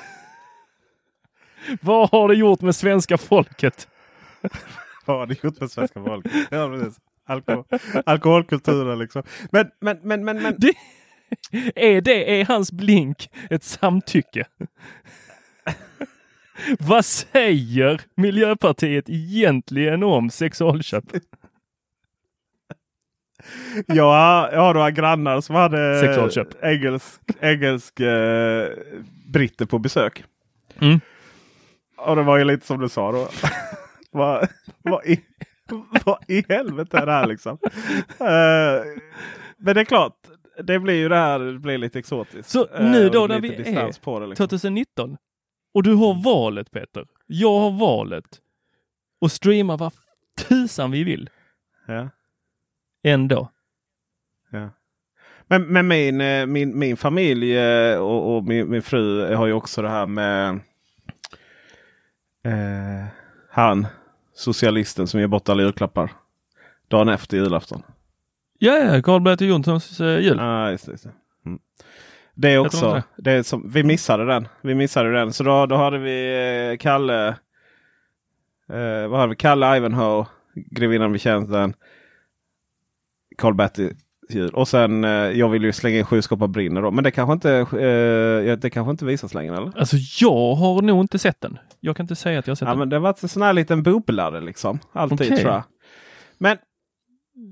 [1.81, 3.89] Vad har det gjort med svenska folket?
[5.09, 6.33] Vad har det gjort med svenska folket?
[6.51, 7.01] Ja, precis.
[7.27, 7.65] Alkohol,
[8.07, 9.23] alkoholkulturen liksom.
[9.51, 10.55] Men, men, men, men, men.
[10.59, 10.73] Det,
[11.75, 14.45] är det, är hans blink ett samtycke?
[16.79, 21.05] Vad säger Miljöpartiet egentligen om sexualköp?
[23.87, 26.65] Ja, jag har några grannar som hade Sexualköp.
[26.65, 28.69] engelsk, engelsk eh,
[29.33, 30.25] britter på besök.
[30.81, 31.01] Mm.
[31.97, 33.29] Och det var ju lite som du sa då.
[34.11, 34.49] Vad,
[34.83, 35.21] vad, i,
[36.05, 37.53] vad i helvete är det här liksom?
[38.21, 39.01] Uh,
[39.57, 40.17] men det är klart,
[40.63, 42.51] det blir ju det här det blir lite exotiskt.
[42.51, 44.37] Så nu uh, då när vi är det, liksom.
[44.37, 45.17] 2019
[45.75, 47.07] och du har valet Peter.
[47.27, 48.41] Jag har valet
[49.21, 49.93] och streama vad
[50.49, 51.31] tusan vi vill.
[51.87, 52.09] Ja.
[53.03, 53.53] Ändå.
[54.51, 54.71] Ja.
[55.47, 57.59] Men, men min, eh, min, min familj
[57.99, 60.61] och, och min, min, fru har ju också det här med
[62.45, 63.07] eh,
[63.51, 63.87] han
[64.39, 66.13] socialisten som ger bort alla julklappar.
[66.89, 67.83] Dagen efter julafton.
[68.59, 70.41] Ja, ja Karl-Bertil Jonssons eh, jul.
[70.41, 71.13] Ah, just det, just det.
[71.47, 71.59] Mm.
[72.35, 74.49] det är också, det är som, vi missade den.
[74.61, 75.33] Vi missade den.
[75.33, 77.29] Så då, då hade vi eh, Kalle,
[78.69, 79.37] eh, vad hade vi?
[79.37, 81.75] Kalle Ivanhoe, Grevinnan vid tjänsten,
[83.39, 83.97] Karl-Bertil
[84.35, 84.51] jul.
[84.51, 86.91] Och sen eh, jag vill ju slänga in sju skåpar brinner då.
[86.91, 89.79] Men det kanske inte, eh, det kanske inte visas längre eller?
[89.79, 91.59] Alltså jag har nog inte sett den.
[91.81, 92.79] Jag kan inte säga att jag har sett ja, den.
[92.79, 94.79] Men det har varit en sån här liten bubblare liksom.
[94.93, 95.39] Alltid okay.
[95.39, 95.63] tror jag.
[96.39, 96.57] Men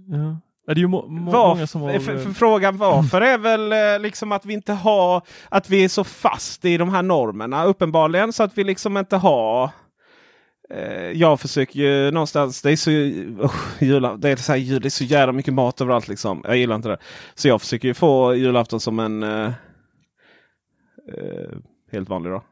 [0.09, 0.41] ja.
[0.69, 1.99] Är det ju må många som har...
[1.99, 6.05] För frågan varför är väl eh, liksom att vi inte har att vi är så
[6.05, 9.71] fast i de här normerna uppenbarligen så att vi liksom inte har Eh,
[10.71, 12.63] Eh, jag försöker ju någonstans.
[12.63, 12.91] Det är så,
[13.45, 16.09] oh, jula, det är så, här, det är så jävla mycket mat överallt.
[16.09, 16.43] Liksom.
[16.45, 16.99] Jag gillar inte det.
[17.35, 19.47] Så jag försöker ju få julafton som en eh,
[21.15, 21.59] eh
[21.93, 22.43] helt vanlig dag.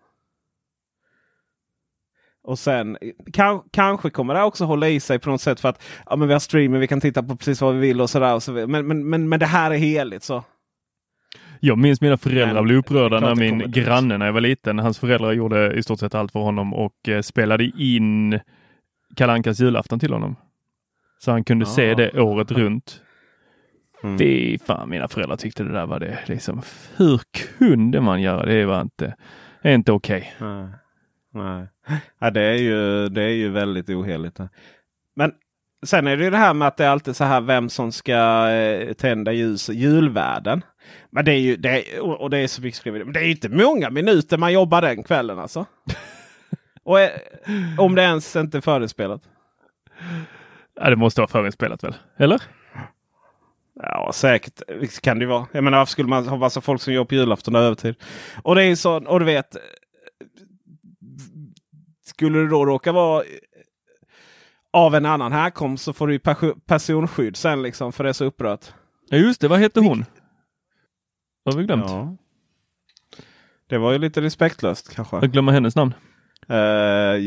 [2.47, 2.99] Och sen
[3.33, 6.29] kan, kanske kommer det också hålla i sig på något sätt för att ja, men
[6.29, 8.39] vi har streaming, vi kan titta på precis vad vi vill och sådär.
[8.39, 10.45] Så, men, men, men, men det här är heligt så.
[11.65, 15.33] Jag minns mina föräldrar blev upprörda när min granne när jag var liten, hans föräldrar
[15.33, 18.41] gjorde i stort sett allt för honom och eh, spelade in
[19.17, 20.37] Kalankas julafton till honom.
[21.19, 21.71] Så han kunde ja.
[21.71, 23.01] se det året runt.
[24.03, 24.19] Mm.
[24.19, 26.63] Fy fan, mina föräldrar tyckte det där var det liksom.
[26.97, 27.21] Hur
[27.59, 28.65] kunde man göra det?
[28.65, 29.17] var inte,
[29.63, 30.33] är inte okej.
[30.37, 30.49] Okay.
[30.49, 30.69] Nej.
[31.31, 31.67] Nej.
[32.19, 34.39] Ja, det, är ju, det är ju väldigt oheligt.
[35.17, 35.33] Men
[35.87, 37.93] sen är det ju det här med att det är alltid så här vem som
[37.93, 39.69] ska eh, tända ljus.
[39.69, 40.65] Julvärden.
[41.11, 43.05] Men det är ju, det är, och det är så mycket skrivet.
[43.05, 45.67] Men det är inte många minuter man jobbar den kvällen alltså.
[46.83, 47.11] och är,
[47.79, 49.23] om det ens inte är förinspelat.
[50.81, 51.95] Ja, det måste vara förinspelat väl?
[52.17, 52.43] Eller?
[53.83, 54.61] Ja, säkert
[55.01, 55.47] kan det vara.
[55.53, 57.95] Jag menar, varför skulle man ha massa folk som jobbar på julafton och övertid?
[58.43, 59.57] Och det är så, och du vet.
[62.07, 63.23] Skulle det då råka vara
[64.75, 66.19] av en annan härkomst så får du
[66.67, 68.75] personskydd sen liksom för det är så upprört.
[69.09, 70.05] Ja just det, vad hette hon?
[71.43, 71.85] Vad har vi glömt?
[71.89, 72.17] Ja.
[73.67, 75.17] Det var ju lite respektlöst kanske.
[75.17, 75.95] Jag glömmer hennes namn.
[76.51, 76.57] Uh,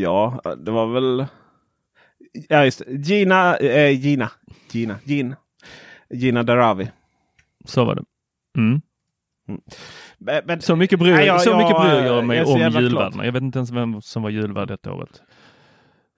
[0.01, 1.25] ja, det var väl...
[2.49, 2.93] Ja, just det.
[2.93, 4.31] Gina, uh, Gina,
[4.71, 5.35] Gina, Gina,
[6.09, 6.91] Gina Daravi.
[7.65, 8.03] Så var det.
[8.57, 8.81] Mm.
[10.17, 12.59] Men, men, Så mycket bryr, Nej, jag- så mycket jag, bryr eh, jag mig om
[12.59, 13.25] julvärdarna.
[13.25, 15.21] Jag vet inte ens vem som var julvärd detta året.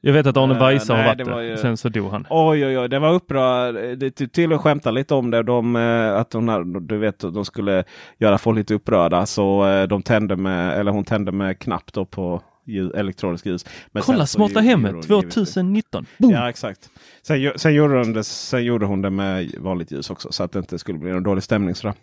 [0.01, 2.27] Jag vet att Arne Eh, Weise har nej, varit var ju- Sen så dog han.
[2.29, 3.95] Oj, oj, oj, det var upprör.
[3.95, 5.43] Det till- till och skämta lite om det.
[5.43, 7.83] De, eh, att de, du vet, de skulle
[8.17, 9.25] göra folk lite upprörda.
[9.25, 13.65] Så eh, de tände med, eller hon tände med knapp då på ljus, elektronisk ljus.
[13.91, 16.05] Men Kolla Smarta hemmet hon givetvis- 2019.
[16.17, 16.31] Boom!
[16.31, 16.89] Ja exakt.
[17.21, 20.31] Sen, sen, gjorde hon det, sen gjorde hon det med vanligt ljus också.
[20.31, 21.75] Så att det inte skulle bli någon dålig stämning.
[21.75, 21.95] Sådär.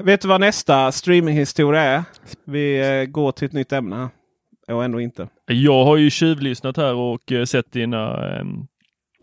[0.00, 2.02] Vet du vad nästa streaminghistoria är?
[2.44, 4.08] Vi går till ett nytt ämne.
[4.72, 5.28] Och ändå inte.
[5.46, 8.66] Jag har ju tjuvlyssnat här och eh, sett dina, ehm,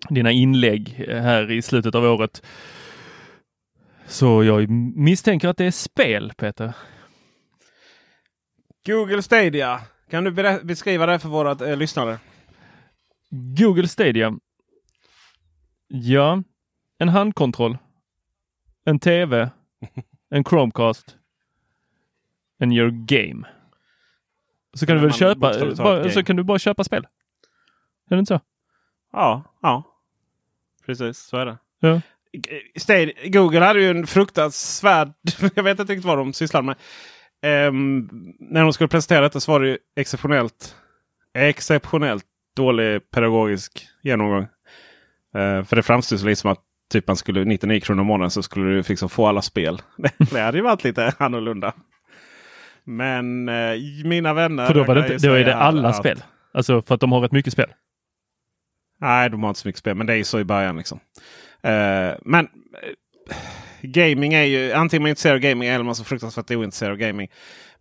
[0.10, 2.42] dina inlägg här i slutet av året.
[4.06, 6.74] Så jag misstänker att det är spel, Peter.
[8.86, 9.82] Google Stadia.
[10.10, 10.32] Kan du
[10.64, 12.20] beskriva det för våra eh, lyssnare?
[13.30, 14.34] Google Stadia.
[15.88, 16.44] Ja,
[16.98, 17.78] en handkontroll.
[18.86, 19.50] En TV.
[20.30, 21.18] En Chromecast.
[22.60, 23.48] En your game.
[24.74, 25.40] Så kan du väl köpa,
[25.78, 27.08] bara, så kan du bara köpa spel.
[28.10, 28.40] Är det inte så?
[29.12, 29.84] Ja, ja.
[30.86, 31.58] Precis, så är det.
[31.80, 32.02] Ja.
[33.26, 35.14] Google hade ju en fruktansvärd...
[35.56, 36.76] jag vet inte riktigt vad de sysslar med.
[37.42, 38.10] Ehm,
[38.40, 40.76] när de skulle presentera detta så var det ju exceptionellt,
[41.34, 44.48] exceptionellt dålig pedagogisk genomgång.
[45.36, 48.32] Eh, för det framstod så lite som att typ man skulle 99 kronor i månaden
[48.32, 49.82] så skulle du liksom få alla spel.
[50.32, 51.74] det hade ju varit lite annorlunda.
[52.84, 54.68] Men eh, mina vänner.
[54.68, 56.24] För då, var det då är det alla att- spel.
[56.54, 57.74] Alltså för att de har rätt mycket spel.
[59.02, 59.96] Nej, de har inte så mycket spel.
[59.96, 60.78] Men det är ju så i början.
[60.78, 61.00] liksom.
[61.62, 62.90] Eh, men eh,
[63.82, 66.92] gaming är ju antingen man är intresserad av gaming eller man är så fruktansvärt ointresserad
[66.92, 67.32] av gaming.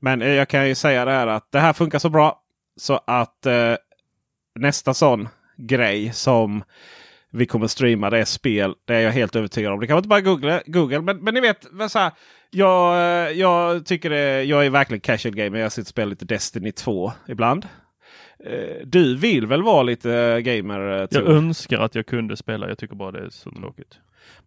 [0.01, 2.41] Men eh, jag kan ju säga det här att det här funkar så bra
[2.77, 3.75] så att eh,
[4.55, 6.65] nästa sån grej som
[7.33, 8.75] vi kommer streama det spel.
[8.85, 9.81] Det är jag helt övertygad om.
[9.81, 11.67] Det kan inte bara Google, Google men, men ni vet.
[11.89, 12.13] Så här,
[12.51, 15.59] jag, eh, jag tycker det, jag är verkligen casual gamer.
[15.59, 17.67] Jag sitter och spelar lite Destiny 2 ibland.
[18.47, 20.81] Eh, Du vill väl vara lite gamer?
[20.93, 21.29] eh, Jag Tor?
[21.31, 22.69] önskar att jag kunde spela.
[22.69, 23.99] Jag tycker bara det är så tråkigt.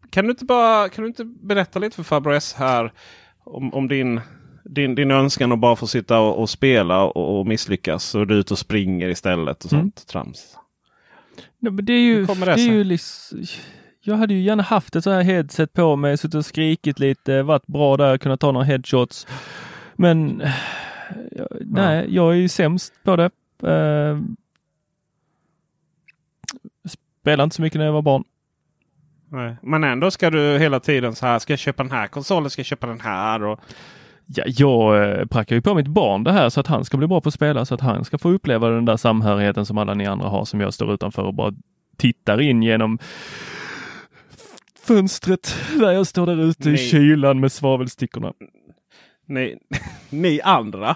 [0.09, 2.91] Kan du inte bara kan du inte berätta lite för Farbror S här
[3.43, 4.21] om, om din,
[4.63, 8.33] din, din önskan att bara få sitta och, och spela och, och misslyckas och du
[8.35, 9.83] är ute och springer istället och Mm.
[9.83, 10.57] sånt trams.
[11.59, 13.43] Nej, men det är ju, det det är ju liksom,
[14.01, 17.43] jag hade ju gärna haft ett så här headset på mig, suttit och skrikit lite,
[17.43, 19.27] varit bra där, kunnat ta några headshots.
[19.95, 20.43] Men
[21.31, 23.29] jag, nej, jag är ju sämst på det.
[23.63, 24.21] Uh,
[27.21, 28.23] spelade inte så mycket när jag var barn.
[29.29, 29.55] Nej.
[29.61, 31.39] Men ändå ska du hela tiden så här.
[31.39, 32.49] Ska jag köpa den här konsolen?
[32.49, 33.43] Ska jag köpa den här?
[33.43, 33.59] Och,
[34.27, 37.07] Ja, jag eh, prackar ju på mitt barn det här så att han ska bli
[37.07, 39.93] bra på att spela, så att han ska få uppleva den där samhörigheten som alla
[39.93, 41.53] ni andra har, som jag står utanför och bara
[41.97, 42.99] tittar in genom
[44.87, 48.33] fönstret där jag står där ute i kylan med svavelstickorna.
[49.27, 49.57] ni,
[50.09, 50.95] ni andra.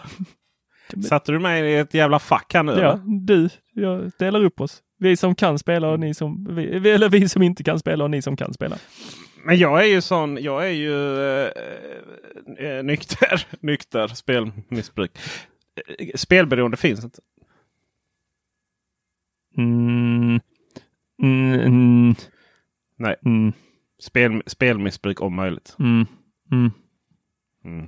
[1.09, 2.71] Satte du mig i ett jävla fack här nu?
[2.71, 3.25] Ja, eller?
[3.25, 4.81] du, jag delar upp oss.
[4.99, 8.11] Vi som kan spela och ni som, vi- eller vi som inte kan spela och
[8.11, 8.75] ni som kan spela.
[9.43, 10.37] Men jag är ju sån.
[10.43, 11.51] Jag är ju eh,
[12.57, 13.47] eh, nykter.
[13.65, 15.11] nykter spelmissbruk.
[15.99, 17.21] Eh, Spelberoende finns inte.
[19.57, 20.39] Mm.
[21.21, 22.15] Mm, mm,
[22.97, 23.53] Nej, mm,
[23.99, 25.75] spel, spelmissbruk om möjligt.
[25.79, 26.05] mm,
[26.51, 26.71] mm.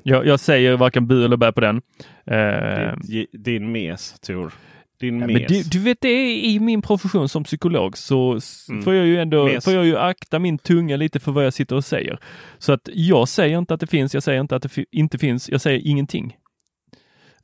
[0.03, 1.81] Jag, jag säger varken bu eller bä på den.
[2.25, 4.53] Eh, Din, din mes, Tor.
[5.01, 5.47] Din Ja, mes.
[5.47, 8.83] du, du vet, det är i min profession som psykolog så Mm.
[8.83, 9.63] får jag ju ändå Mes.
[9.63, 12.19] får jag ju akta min tunga lite för vad jag sitter och säger.
[12.57, 15.17] Så att jag säger inte att det finns, jag säger inte att det fi- inte
[15.17, 16.37] finns, jag säger ingenting.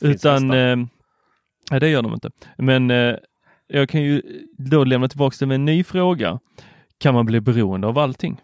[0.01, 0.75] Finns Utan, eh,
[1.71, 2.31] nej det gör de inte.
[2.57, 3.15] Men eh,
[3.67, 4.21] jag kan ju
[4.57, 6.39] då lämna tillbaka det med en ny fråga.
[6.99, 8.41] Kan man bli beroende av allting?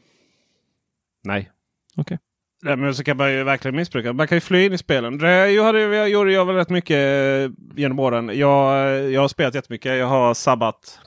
[1.23, 1.49] Nej.
[1.95, 2.17] Okej.
[2.65, 4.13] Nej, men så kan man ju verkligen missbruka.
[4.13, 5.17] Man kan ju fly in i spelen.
[5.17, 8.31] Det hade, jag gjorde jag väl rätt mycket eh, genom åren.
[8.33, 9.97] Jag, eh, jag har spelat jättemycket.
[9.97, 10.99] Jag har sabbat.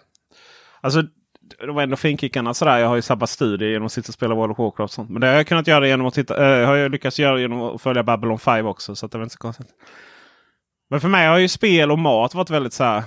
[0.81, 1.03] Alltså
[1.59, 2.79] det var ändå finkickarna sådär.
[2.79, 4.91] Jag har ju sabbat studier genom att sitta och spela World of Warcraft.
[4.91, 5.11] Och sånt.
[5.11, 6.61] Men det har jag kunnat göra genom att titta.
[6.61, 8.95] Äh, har jag lyckats göra genom att följa Babylon 5 också.
[8.95, 9.69] Så att det var inte så konstigt.
[10.91, 13.03] Men för mig har ju spel och mat varit väldigt så här.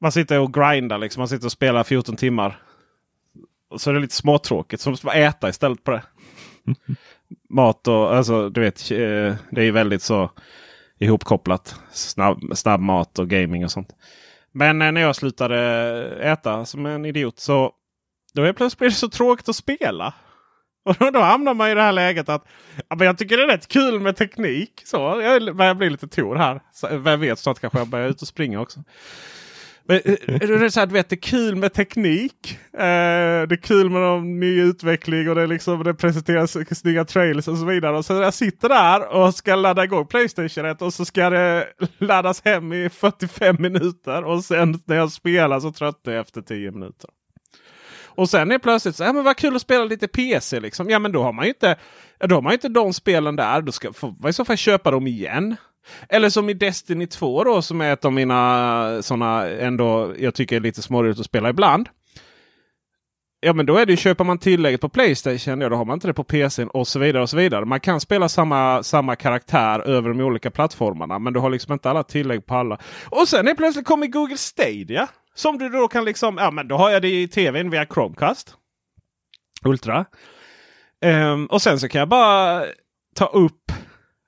[0.00, 1.20] Man sitter och grindar liksom.
[1.20, 2.58] Man sitter och spelar 14 timmar.
[3.70, 4.82] Och så är det lite småtråkigt.
[4.82, 6.02] Så måste man äta istället på det.
[7.48, 8.90] Mat och alltså du vet.
[8.90, 10.30] Eh, det är väldigt så
[10.98, 11.80] ihopkopplat.
[11.92, 13.88] Snabb, snabb mat och gaming och sånt.
[14.52, 15.58] Men eh, när jag slutade
[16.20, 17.72] äta som en idiot så
[18.34, 20.14] då är plötsligt blev det så tråkigt att spela.
[20.84, 22.44] Och då, då hamnar man i det här läget att
[22.88, 24.82] ja, men jag tycker det är rätt kul med teknik.
[24.84, 26.60] Så jag börjar bli lite tor här.
[26.72, 28.80] Så, vem vet, snart kanske jag börjar ut och springa också.
[29.88, 32.58] Men, eh, det, är så här, du vet, det är kul med teknik.
[32.72, 32.78] Eh,
[33.48, 37.48] det är kul med någon ny utveckling och det, är liksom, det presenteras snygga trailers
[37.48, 37.96] och så vidare.
[37.96, 41.66] Och så jag sitter där och ska ladda igång Playstation 1 och så ska det
[41.98, 44.24] laddas hem i 45 minuter.
[44.24, 47.10] Och sen när jag spelar så tröttnar jag efter 10 minuter.
[48.16, 50.60] Och sen är plötsligt så här, men vad kul att spela lite PC.
[50.60, 50.90] Liksom.
[50.90, 51.76] Ja men då har man ju inte,
[52.18, 53.62] då har man inte de spelen där.
[53.62, 55.56] Då ska man i så fall köpa dem igen.
[56.08, 60.56] Eller som i Destiny 2 då som är ett av mina sådana ändå jag tycker
[60.56, 61.88] är lite småroligt att spela ibland.
[63.40, 65.94] Ja men då är det ju köper man tillägget på Playstation, ja då har man
[65.94, 67.22] inte det på PC och så vidare.
[67.22, 67.64] och så vidare.
[67.64, 71.18] Man kan spela samma, samma karaktär över de olika plattformarna.
[71.18, 72.78] Men du har liksom inte alla tillägg på alla.
[73.10, 75.08] Och sen är plötsligt kommer Google Stadia.
[75.34, 78.54] Som du då kan liksom, ja men då har jag det i tvn via Chromecast.
[79.64, 80.04] Ultra.
[81.04, 82.64] Um, och sen så kan jag bara
[83.14, 83.72] ta upp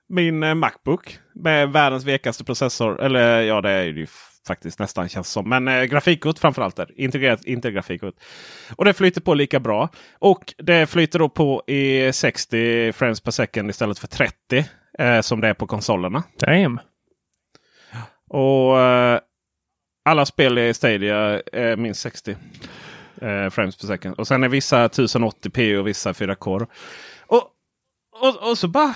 [0.08, 3.02] min eh, Macbook med världens vekaste processor.
[3.02, 4.06] Eller ja, det är ju
[4.46, 5.48] faktiskt nästan känns som.
[5.48, 6.80] Men eh, grafikkort framförallt.
[6.96, 8.14] Integrerat inte grafikkort.
[8.76, 9.88] Och det flyter på lika bra.
[10.18, 14.64] Och det flyter då på i 60 frames per second istället för 30.
[14.98, 16.22] Eh, som det är på konsolerna.
[16.38, 16.80] Damn.
[18.28, 19.20] Och eh,
[20.04, 22.36] alla spel i Stadia är minst 60
[23.20, 24.14] eh, frames per second.
[24.14, 26.66] Och sen är vissa 1080p och vissa 4K.
[27.26, 27.42] Och,
[28.20, 28.94] och, och så bara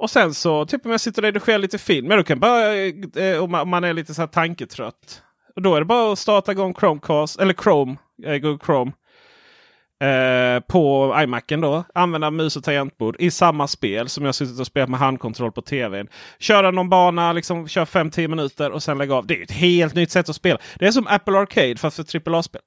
[0.00, 2.06] och sen så typ om jag sitter och redigerar lite film.
[2.06, 5.22] Men då kan bara, eh, om man är lite så här tanketrött.
[5.56, 8.92] Och då är det bara att starta igång Chromecast eller Chrome, eh, Google Chrome.
[10.02, 11.84] Eh, på iMacen då.
[11.94, 15.62] Använda mus och tangentbord i samma spel som jag suttit och spelat med handkontroll på
[15.62, 16.08] tvn.
[16.38, 19.26] Köra någon bana, liksom kör 5-10 minuter och sen lägga av.
[19.26, 20.58] Det är ett helt nytt sätt att spela.
[20.78, 22.60] Det är som Apple Arcade fast för AAA-spel.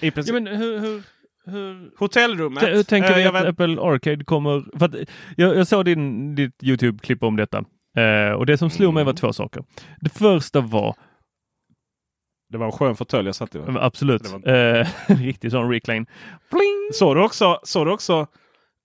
[0.00, 0.34] I princip.
[0.34, 1.02] Ja, men hur, hur,
[1.48, 1.90] hur...
[1.98, 2.62] Hotellrummet.
[2.62, 4.78] Hur tänker vi uh, att Apple Arcade kommer...
[4.78, 7.64] För att, jag, jag såg din, ditt Youtube-klipp om detta.
[7.98, 8.94] Uh, och det som slog mm.
[8.94, 9.64] mig var två saker.
[10.00, 10.94] Det första var
[12.50, 13.58] det var en skön fåtölj jag satt i.
[13.68, 14.22] Absolut.
[14.30, 14.48] Var...
[14.78, 16.06] Uh, riktig sån recline.
[16.92, 18.26] Såg du också, såg du också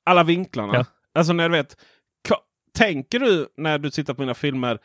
[0.05, 0.76] alla vinklarna?
[0.76, 0.86] Ja.
[1.14, 1.78] Alltså när du vet.
[2.78, 4.80] Tänker du när du tittar på mina filmer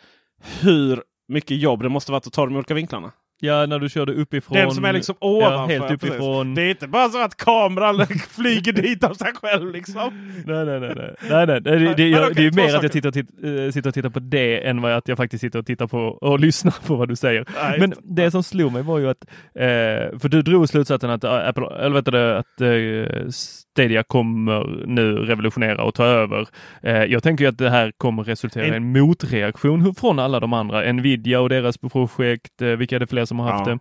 [0.61, 3.13] hur mycket jobb det måste vara att ta de olika vinklarna?
[3.41, 4.59] Ja, när du körde uppifrån.
[4.59, 5.75] Den som är liksom ovanför.
[5.75, 6.55] Ja, helt uppifrån.
[6.55, 10.33] Det är inte bara så att kameran flyger dit av sig själv liksom.
[10.47, 10.93] nej, nej, nej.
[10.97, 11.15] nej.
[11.31, 11.61] nej, nej.
[11.61, 13.95] Det, det, det, jag, det är mer att jag tittar och, titt, äh, sitter och
[13.95, 16.97] tittar på det än vad att jag faktiskt sitter och tittar på och lyssnar på
[16.97, 17.45] vad du säger.
[17.63, 19.25] Nej, Men det som slog mig var ju att,
[19.55, 23.31] eh, för du drog slutsatsen att äh, Apple, eller vet du, att äh,
[23.79, 26.49] Stadia kommer nu revolutionera och ta över.
[26.83, 30.53] Eh, jag tänker ju att det här kommer resultera i en motreaktion från alla de
[30.53, 30.93] andra.
[30.93, 33.79] Nvidia och deras projekt, eh, vilka är det fler som har haft ja.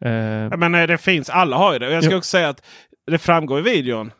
[0.00, 0.50] det?
[0.50, 0.58] Eh.
[0.58, 1.90] Men eh, det finns, alla har ju det.
[1.90, 2.18] Jag ska ja.
[2.18, 2.66] också säga att
[3.06, 4.12] det framgår i videon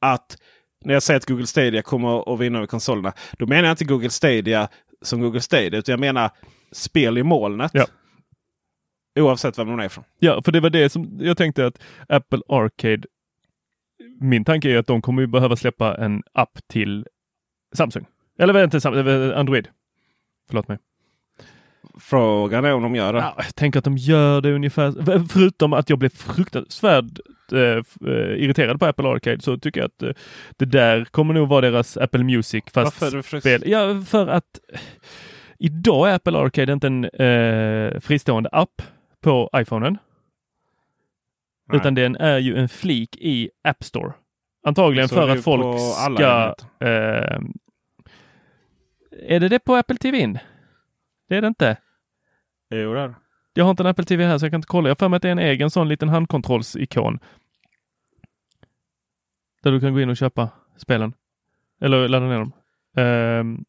[0.00, 0.36] att
[0.84, 3.12] när jag säger att Google Stadia kommer att vinna över konsolerna.
[3.38, 4.68] Då menar jag inte Google Stadia
[5.02, 5.78] som Google Stadia.
[5.78, 6.30] Utan jag menar
[6.72, 7.70] spel i molnet.
[7.74, 7.86] Ja.
[9.20, 10.04] Oavsett vem de är ifrån.
[10.18, 13.02] Ja, för det var det som jag tänkte att Apple Arcade
[14.20, 17.06] min tanke är att de kommer behöva släppa en app till
[17.74, 18.06] Samsung.
[18.38, 18.88] Eller inte
[19.36, 19.68] Android.
[20.48, 20.78] Förlåt mig.
[22.00, 23.18] Frågan är om de gör det.
[23.18, 25.26] Ja, jag tänker att de gör det ungefär.
[25.28, 27.18] Förutom att jag blev fruktansvärt
[27.52, 27.58] äh,
[28.36, 30.10] irriterad på Apple Arcade så tycker jag att äh,
[30.56, 32.64] det där kommer nog vara deras Apple Music.
[32.72, 33.62] Fast Varför spel.
[33.66, 34.60] Ja, för att
[35.58, 38.82] idag är Apple Arcade inte en äh, fristående app
[39.20, 39.98] på iPhonen.
[41.68, 41.80] Nej.
[41.80, 44.12] Utan den är ju en flik i App Store.
[44.66, 46.54] Antagligen för att folk ska...
[46.80, 47.38] Eh,
[49.28, 50.40] är det det på Apple TV?
[51.28, 51.76] Det är det inte.
[52.70, 53.14] Jo, det är
[53.52, 54.88] Jag har inte en Apple TV här så jag kan inte kolla.
[54.88, 57.18] Jag har för mig att det är en egen sån liten handkontrollsikon.
[59.62, 61.12] Där du kan gå in och köpa spelen.
[61.80, 62.52] Eller ladda ner dem.
[62.96, 63.64] Um,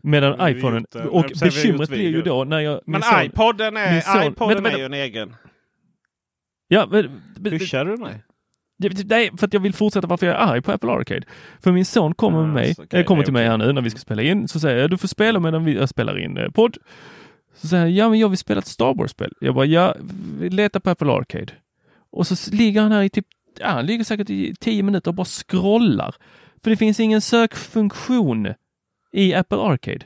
[0.00, 2.80] medan iPhonen, och bekymret blir ju då när jag...
[2.86, 5.36] Men son, iPoden, är, son, iPoden vänta, är ju en egen.
[6.68, 8.22] Ja, men, Pushar du mig?
[8.78, 11.22] Nej, för att jag vill fortsätta varför jag är arg på Apple Arcade.
[11.60, 13.98] För min son kommer, med mig, okay, kommer till mig här nu när vi ska
[13.98, 14.48] spela in.
[14.48, 16.76] Så säger jag, du får spela medan vi spelar in eh, podd.
[17.54, 19.32] Så säger han, ja men jag vill spela ett Star Wars-spel.
[19.40, 19.94] Jag bara, ja,
[20.40, 21.52] leta på Apple Arcade.
[22.10, 23.26] Och så ligger han här i typ,
[23.58, 26.14] ja, han ligger säkert i tio minuter och bara scrollar.
[26.62, 28.54] För det finns ingen sökfunktion
[29.12, 30.00] i Apple Arcade.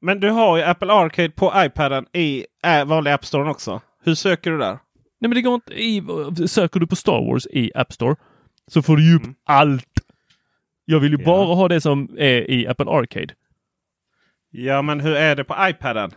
[0.00, 3.80] Men du har ju Apple Arcade på iPaden i äh, vanliga App Store också.
[4.04, 4.78] Hur söker du där?
[5.20, 5.74] Nej men det går inte.
[5.74, 6.02] I,
[6.48, 8.16] söker du på Star Wars i App Store
[8.66, 9.34] så får du ju upp mm.
[9.44, 10.00] allt.
[10.84, 11.24] Jag vill ju ja.
[11.24, 13.34] bara ha det som är i Apple Arcade.
[14.50, 16.10] Ja men hur är det på iPaden?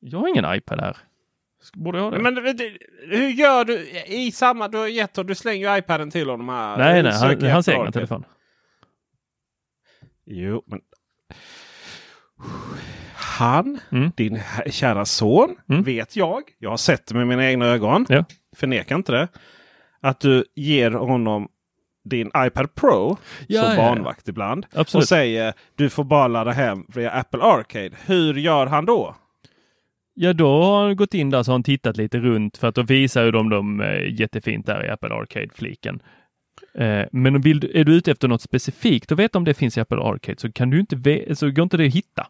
[0.00, 0.96] Jag har ingen iPad här.
[1.74, 2.18] Borde jag ha det?
[2.18, 2.36] Men
[3.08, 4.68] hur gör du i samma...
[4.68, 6.76] Du har gett du slänger ju iPaden till honom här.
[6.78, 8.24] Nej, nej, han, hans egna telefon.
[10.24, 10.80] Jo, men...
[13.32, 14.10] han, Mm.
[14.16, 14.38] din
[14.70, 15.82] kära son, Mm.
[15.82, 16.42] vet jag.
[16.58, 18.06] Jag har sett det med mina egna ögon.
[18.08, 18.24] Ja.
[18.56, 19.28] Förnekar inte det.
[20.00, 21.48] Att du ger honom
[22.04, 23.16] din iPad Pro
[23.46, 24.66] Ja, som ja, barnvakt ibland.
[24.74, 25.02] Absolut.
[25.02, 27.90] Och säger du får bara ladda hem via Apple Arcade.
[28.06, 29.14] Hur gör han då?
[30.14, 32.74] Ja, då har han gått in där så har han tittat lite runt för att
[32.74, 36.02] då visar ju de dem eh, jättefint där i Apple Arcade-fliken.
[36.74, 39.80] Eh, men vill är du ute efter något specifikt och vet om det finns i
[39.80, 42.26] Apple Arcade så kan du inte, så går inte det att hitta.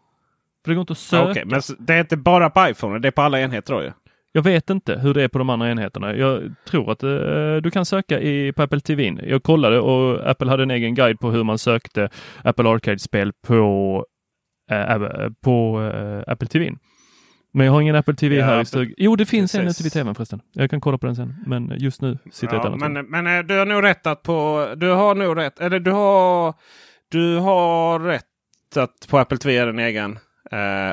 [0.65, 1.31] För det går inte att söka.
[1.31, 3.91] Okej, men det är inte bara på iPhone, det är på alla enheter då ju.
[4.35, 6.17] Jag vet inte hur det är på de andra enheterna.
[6.17, 9.17] Jag tror att eh, du kan söka i, på Apple TV.
[9.23, 12.09] Jag kollade och Apple hade en egen guide på hur man sökte
[12.45, 14.05] Apple Arcade-spel på,
[14.71, 14.99] eh,
[15.45, 16.73] på eh, Apple TV.
[17.55, 18.95] Men jag har ingen Apple TV Ja, här i stugan.
[18.97, 19.81] Jo, det finns en Precis.
[19.81, 20.41] ute vid TVn förresten.
[20.53, 21.35] Jag kan kolla på den sen.
[21.47, 24.07] Men just nu sitter jag Ja, ett annat men, men eh, du har nog rätt
[24.07, 24.69] att på...
[24.77, 25.61] Du har nog rätt.
[25.61, 26.55] Eller du har...
[27.09, 28.25] Du har rätt
[28.77, 30.19] att på Apple TV är en egen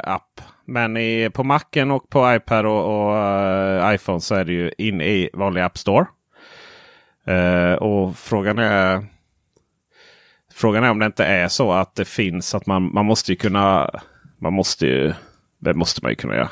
[0.03, 0.41] app.
[0.65, 4.71] Men i, på Macen och på iPad och, och eh, iPhone så är det ju
[4.77, 6.05] inne i vanlig App Store.
[7.25, 9.05] Eh, och frågan är...
[10.51, 13.35] Frågan är om det inte är så att det finns att man, man måste ju
[13.35, 13.89] kunna...
[14.37, 15.13] Man måste ju...
[15.57, 16.49] Det måste man ju kunna göra.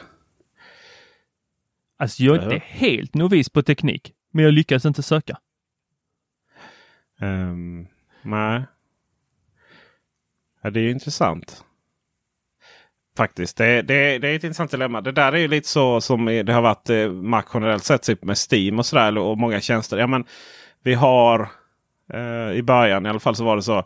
[1.97, 5.37] Alltså, jag är inte helt novis på teknik, men jag lyckas inte söka.
[7.21, 7.87] Um,
[8.21, 8.63] nej.
[10.61, 11.63] Ja, det är ju intressant.
[13.17, 13.57] Faktiskt.
[13.57, 15.01] Det, det, det är ett intressant dilemma.
[15.01, 18.23] Det där är ju lite så som det har varit eh, Mac generellt sett typ
[18.23, 19.17] med Steam och sådär.
[19.17, 19.97] Och många tjänster.
[19.97, 20.25] Ja, men
[20.83, 21.49] vi har
[22.13, 23.77] eh, i början i alla fall så var det så.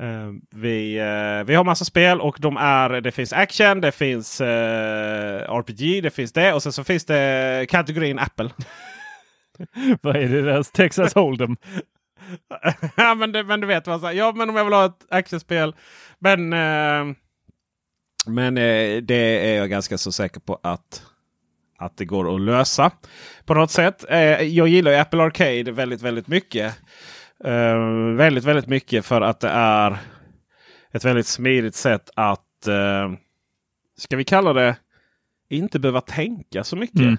[0.00, 4.40] Eh, vi, eh, vi har massa spel och de är, det finns action, det finns
[4.40, 8.50] eh, RPG, det finns det och sen så finns det kategorin Apple.
[10.00, 10.62] Vad är det där?
[10.62, 11.56] Texas Hold'em?
[12.96, 14.18] ja, men, det, men du vet vad säger.
[14.18, 15.74] Ja, men om jag vill ha ett actionspel.
[16.18, 17.16] Men, eh,
[18.26, 21.02] men eh, det är jag ganska så säker på att,
[21.78, 22.90] att det går att lösa
[23.44, 24.04] på något sätt.
[24.08, 26.74] Eh, jag gillar ju Apple Arcade väldigt, väldigt mycket.
[27.44, 27.78] Eh,
[28.16, 29.98] väldigt, väldigt mycket för att det är
[30.92, 33.12] ett väldigt smidigt sätt att, eh,
[33.98, 34.76] ska vi kalla det,
[35.48, 37.00] inte behöva tänka så mycket.
[37.00, 37.16] Mm.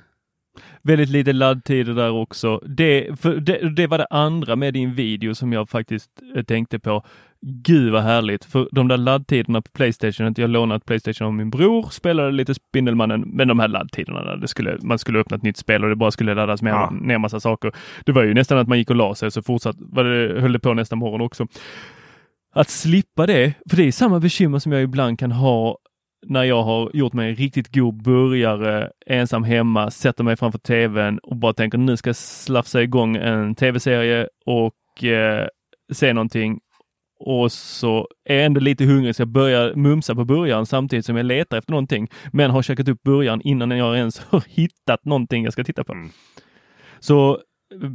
[0.81, 2.61] Väldigt lite laddtider där också.
[2.65, 6.79] Det, för det, det var det andra med din video som jag faktiskt eh, tänkte
[6.79, 7.03] på.
[7.45, 11.49] Gud vad härligt, för de där laddtiderna på Playstation, jag lånade ett Playstation av min
[11.49, 15.43] bror, spelade lite Spindelmannen, men de här laddtiderna, där det skulle, man skulle öppna ett
[15.43, 16.89] nytt spel och det bara skulle laddas med, Ja.
[17.01, 17.71] ner massa saker.
[18.05, 20.53] Det var ju nästan att man gick och la sig så fortsatt, var det, höll
[20.53, 21.47] det på nästa morgon också.
[22.55, 25.77] Att slippa det, för det är samma bekymmer som jag ibland kan ha
[26.26, 31.19] när jag har gjort mig en riktigt god burgare ensam hemma, sätter mig framför tvn
[31.19, 35.47] och bara tänker nu ska jag slafsa igång en tv-serie och eh,
[35.93, 36.59] se någonting.
[37.19, 41.17] Och så är jag ändå lite hungrig så jag börjar mumsa på burgaren samtidigt som
[41.17, 42.07] jag letar efter någonting.
[42.32, 45.93] Men har käkat upp burgaren innan jag ens har hittat någonting jag ska titta på.
[45.93, 46.09] Mm.
[46.99, 47.39] Så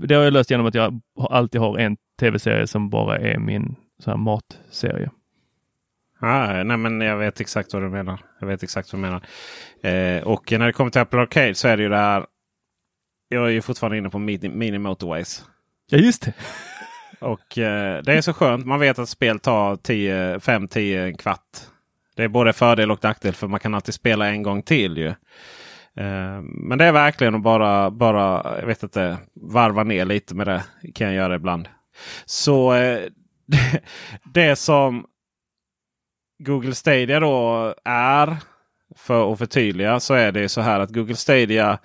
[0.06, 1.00] det har jag löst genom att jag
[1.30, 3.74] alltid har en tv-serie som bara är min
[4.04, 5.10] så här matserie.
[6.20, 8.20] Ah, nej, men jag vet exakt vad du menar.
[8.40, 9.22] Jag vet exakt vad du menar.
[9.82, 12.26] Eh, och när det kommer till Apple Arcade så är det ju det här.
[13.28, 15.44] Jag är ju fortfarande inne på mini, mini motorways.
[15.90, 16.32] Ja, just det.
[17.20, 18.66] Och eh, det är så skönt.
[18.66, 21.58] Man vet att spel tar 5-10 en kvart.
[22.16, 24.98] Det är både fördel och nackdel för man kan alltid spela en gång till.
[24.98, 25.08] ju.
[25.96, 30.46] Eh, men det är verkligen att bara, bara jag vet inte, varva ner lite med
[30.46, 30.64] det.
[30.94, 31.68] kan jag göra ibland.
[32.24, 33.00] Så eh,
[34.34, 35.04] det som
[36.38, 38.36] Google Stadia då är,
[38.96, 41.78] för att förtydliga, så är det så här att Google Stadia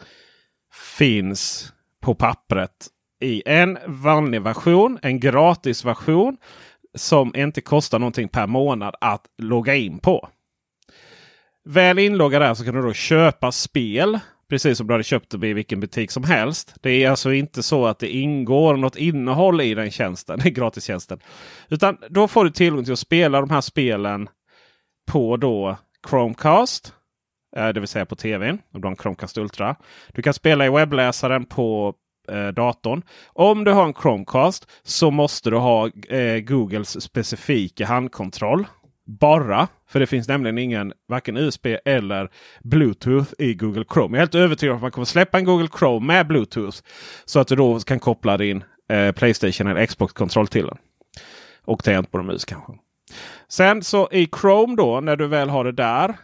[0.97, 2.88] finns på pappret
[3.22, 6.38] i en vanlig version, en gratis version
[6.95, 10.30] som inte kostar någonting per månad att logga in på.
[11.66, 14.20] Väl inloggad där så kan du då köpa spel.
[14.49, 16.76] Precis som du hade köpt det i vilken butik som helst.
[16.82, 21.20] Det är alltså inte så att det ingår något innehåll i den tjänsten, i gratistjänsten.
[21.70, 24.30] Utan då får du tillgång till att spela de här spelen
[25.06, 25.78] på då
[26.10, 26.93] Chromecast.
[27.56, 28.60] Eh, det vill säga på tvn.
[28.74, 29.76] Om du har en Chromecast Ultra.
[30.14, 31.93] Du kan spela i webbläsaren på
[32.32, 33.01] eh, datorn.
[33.28, 38.66] Om du har en Chromecast så måste du ha eh, Googles specifika handkontroll.
[39.06, 39.68] Bara.
[39.89, 42.30] För det finns nämligen ingen varken USB eller
[42.64, 44.18] Bluetooth i Google Chrome.
[44.18, 46.78] Jag är helt övertygad om att man kommer släppa en Google Chrome med Bluetooth.
[47.26, 50.78] Så att du då kan koppla din eh, Playstation eller Xbox-kontroll till den.
[51.66, 52.74] Och tangentbord och mus kanske.
[53.47, 56.16] Sen så i Chrome då när du väl har det där.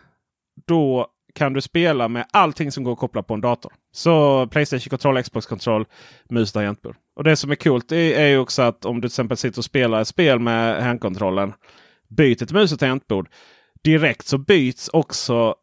[0.67, 3.73] Då kan du spela med allting som går att koppla på en dator.
[3.91, 5.85] Så Playstation-kontroll, Xbox-kontroll,
[6.29, 6.95] mus och tangentbord.
[7.15, 9.59] Och det som är coolt är, är ju också att om du till exempel sitter
[9.59, 11.53] och spelar ett spel med handkontrollen.
[12.09, 13.29] Byter till mus och tangentbord.
[13.83, 15.55] direkt så byts också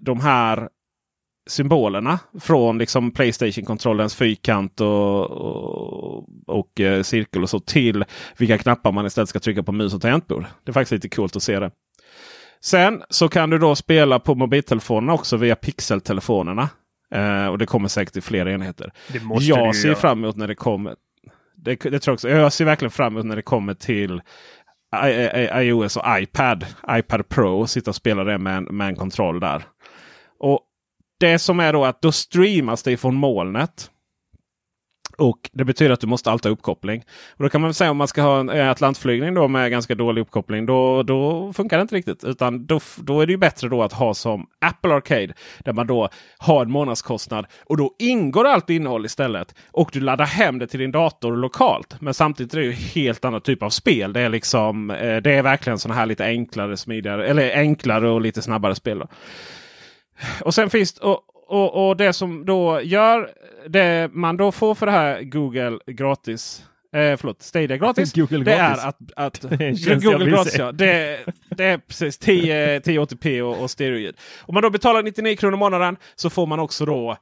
[0.00, 0.68] de här
[1.46, 8.04] symbolerna från liksom Playstation-kontrollens fyrkant och, och, och eh, cirkel och så till
[8.38, 10.46] vilka knappar man istället ska trycka på mus och tangentbord.
[10.64, 11.70] Det är faktiskt lite coolt att se det.
[12.60, 16.68] Sen så kan du då spela på mobiltelefonerna också via pixeltelefonerna.
[17.14, 18.92] Eh, och det kommer säkert i fler enheter.
[19.40, 19.96] Jag ser göra.
[19.96, 20.94] fram emot när det kommer.
[21.56, 22.28] Det, det tror jag, också.
[22.28, 24.22] jag ser verkligen fram emot när det kommer till
[25.04, 26.66] I, I, iOS och iPad.
[26.90, 27.66] iPad Pro.
[27.66, 29.64] Sitta och spela det med en, med en kontroll där.
[31.20, 33.90] Det som är då att då streamas det från molnet.
[35.18, 37.04] Och Det betyder att du måste alltid ha uppkoppling.
[37.36, 39.94] Och Då kan man säga om man ska ha en eh, Atlantflygning då med ganska
[39.94, 40.66] dålig uppkoppling.
[40.66, 42.24] Då, då funkar det inte riktigt.
[42.24, 45.34] Utan då, då är det ju bättre då att ha som Apple Arcade.
[45.58, 46.08] Där man då
[46.38, 47.46] har en månadskostnad.
[47.64, 49.54] Och då ingår allt innehåll istället.
[49.70, 52.00] Och du laddar hem det till din dator lokalt.
[52.00, 54.12] Men samtidigt är det ju helt annan typ av spel.
[54.12, 57.26] Det är liksom eh, det är verkligen sådana här lite enklare, smidigare.
[57.26, 58.98] Eller enklare och lite snabbare spel.
[58.98, 59.06] Då.
[60.44, 63.30] Och sen finns och, och, och det som då gör
[63.68, 66.64] det man då får för det här Google gratis.
[66.92, 68.12] Eh, förlåt, Stadia gratis.
[68.12, 68.84] Google det gratis.
[68.84, 70.72] är att, att Det Google gratis ja.
[70.72, 71.18] Det,
[71.48, 74.16] det är precis 10, 1080p och, och stereoljud.
[74.40, 77.16] Om man då betalar 99 kronor i månaden så får man också då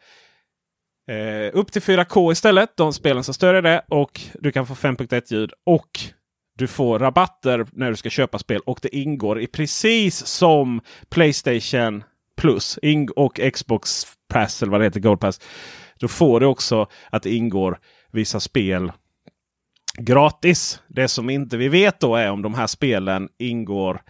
[1.11, 2.77] eh, upp till 4K istället.
[2.77, 3.83] De spelen som stödjer det.
[3.89, 5.53] Och du kan få 5.1 ljud.
[5.67, 6.01] Och
[6.59, 8.61] du får rabatter när du ska köpa spel.
[8.67, 12.05] Och det ingår i precis som Playstation
[12.39, 12.79] Plus
[13.17, 15.41] och Xbox Pass eller vad det heter, Gold Pass.
[15.99, 17.79] Då får du också att det ingår
[18.11, 18.93] vissa spel
[19.99, 20.83] gratis.
[20.89, 24.03] Det som inte vi vet då är om de här spelen ingår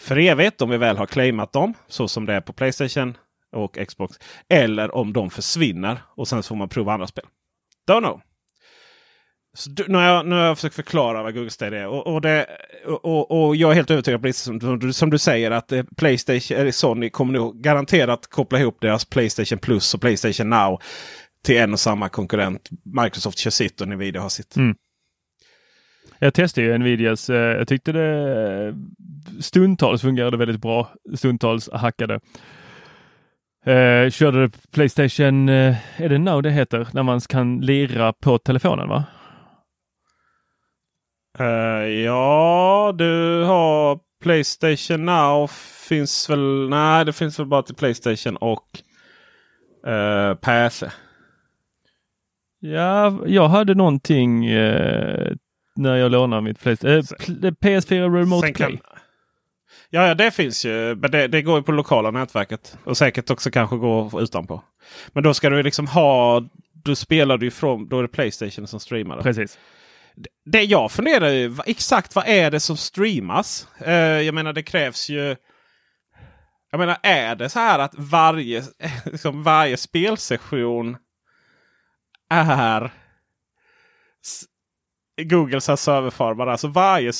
[0.00, 0.62] för evigt.
[0.62, 1.74] Om vi väl har claimat dem.
[1.88, 3.16] Så som det är på Playstation
[3.52, 4.18] och Xbox.
[4.48, 7.24] Eller om de försvinner och sen får man prova andra spel.
[7.90, 8.20] Don't know.
[9.54, 11.86] Så du, nu, har jag, nu har jag försökt förklara vad Google Stadia är.
[11.86, 12.46] Och, och, det,
[12.86, 14.60] och, och, och jag är helt övertygad, precis som,
[14.92, 19.58] som, du- säger, att eh, Playstation, eller Sony kommer nog garanterat koppla ihop deras Playstation
[19.58, 20.80] Plus och Playstation Now
[21.44, 22.68] till en och samma konkurrent.
[23.02, 24.56] Microsoft kör sitt och Nvidia har sitt.
[24.56, 24.74] Mm.
[26.18, 27.30] Jag testade ju Nvidias.
[27.30, 28.74] Eh, jag tyckte det
[29.40, 30.90] stundtals fungerade väldigt bra.
[31.14, 32.14] Stundtals hackade.
[33.66, 36.88] Eh, körde Playstation, eh, är det Now det heter?
[36.92, 39.04] När man kan lira på telefonen va?
[41.40, 45.46] Eh, ja, du har Playstation Now.
[45.88, 46.68] Finns väl?
[46.68, 48.66] Nej, det finns väl bara till Playstation och
[49.86, 50.90] uh, PC.
[52.60, 55.32] Ja, jag hade någonting eh,
[55.76, 56.96] när jag lånade mitt Playstation.
[56.96, 58.80] Eh, pl- PS4 Remote Sen kan- Play.
[59.92, 60.94] Ja, ja, det finns ju.
[60.96, 62.76] Men det, det går ju på lokala nätverket.
[62.84, 64.62] Och säkert också kanske gå utanpå.
[65.12, 66.42] Men då ska du liksom ha...
[66.84, 67.88] Då spelar du ifrån...
[67.88, 69.22] Då är det Playstation som streamar.
[69.22, 69.58] Precis.
[70.44, 73.68] Det jag funderar ju exakt vad är det som streamas?
[73.78, 75.36] Eh, jag menar det krävs ju...
[76.70, 78.64] Jag menar är det så här att varje,
[79.04, 80.96] liksom varje spelsession
[82.30, 82.90] är
[85.22, 86.46] Googles här serverfarmar.
[86.46, 87.12] Alltså varje,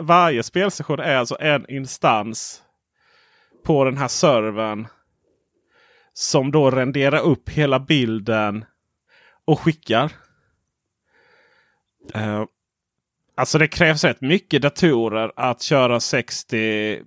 [0.00, 2.62] varje spelsession är alltså en instans
[3.64, 4.86] på den här servern.
[6.12, 8.64] Som då renderar upp hela bilden
[9.44, 10.12] och skickar.
[12.14, 12.44] Eh,
[13.36, 17.02] alltså det krävs rätt mycket datorer att köra 60.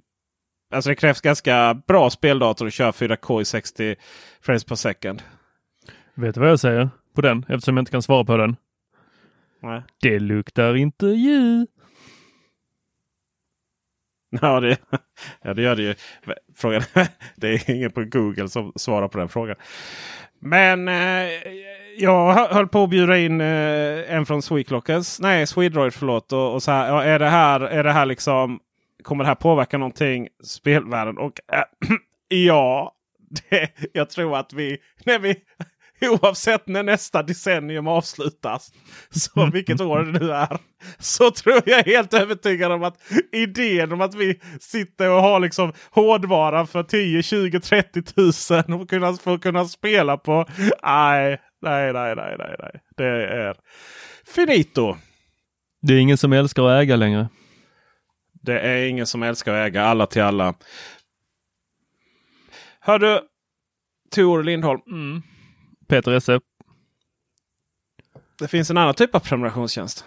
[0.73, 3.95] Alltså det krävs ganska bra speldator att köra 4K i 60
[4.41, 5.21] frames per second.
[6.13, 7.45] Vet du vad jag säger på den?
[7.49, 8.55] Eftersom jag inte kan svara på den.
[9.61, 9.81] Nej.
[10.01, 11.67] Det luktar intervju.
[14.41, 14.77] Ja, det,
[15.41, 15.95] ja, det gör det ju.
[16.55, 16.81] Frågan,
[17.35, 19.55] det är ingen på Google som svarar på den frågan.
[20.39, 20.93] Men eh,
[21.97, 25.19] jag hö- höll på att bjuda in eh, en från Sweclockers.
[25.19, 26.33] Nej, Swedroid förlåt.
[26.33, 28.59] Och, och så här, ja, är det här, är det här liksom,
[29.03, 31.17] kommer det här påverka någonting spelvärlden?
[31.17, 31.63] Och eh,
[32.27, 32.93] ja,
[33.29, 35.35] det, jag tror att vi, när vi
[36.09, 38.71] oavsett när nästa decennium avslutas,
[39.09, 40.57] så vilket år det nu är,
[40.99, 42.97] så tror jag helt övertygad om att
[43.31, 48.89] idén om att vi sitter och har liksom hårdvara för 10, 20, 30 tusen och
[48.89, 50.45] kunna, för att kunna spela på.
[50.83, 52.81] Nej, nej, nej, nej, nej, nej.
[52.97, 53.57] Det är
[54.25, 54.95] finito.
[55.81, 57.29] Det är ingen som älskar att äga längre.
[58.33, 60.53] Det är ingen som älskar att äga alla till alla.
[62.79, 63.21] Hör du,
[64.11, 64.81] Tor Lindholm.
[65.87, 66.39] Peter Esse.
[68.39, 70.05] Det finns en annan typ av prenumerationstjänst.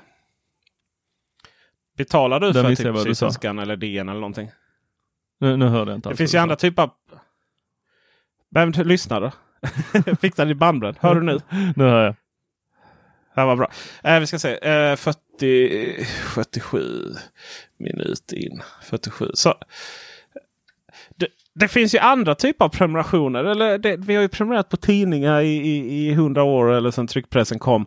[1.97, 3.03] Betalar du Den för typ.
[3.03, 4.51] Sydsvenskan eller DN eller någonting?
[5.41, 6.91] Nu, nu hörde jag inte Det finns ju andra typer av...
[8.51, 9.33] Men t- lyssna då.
[10.21, 10.97] Fick den i bandbredd.
[11.01, 11.41] Hör du nu?
[11.77, 12.15] Nu hör jag.
[13.35, 13.71] Det var bra.
[14.05, 14.69] Eh, vi ska se.
[14.69, 17.15] Eh, 40, 47
[17.79, 18.63] minut in.
[18.83, 19.31] 47.
[19.35, 19.55] Så.
[21.55, 23.45] det finns ju andra typer av prenumerationer.
[23.45, 27.07] Eller det, vi har ju prenumererat på tidningar i, i, i 100 år eller sen
[27.07, 27.87] tryckpressen kom.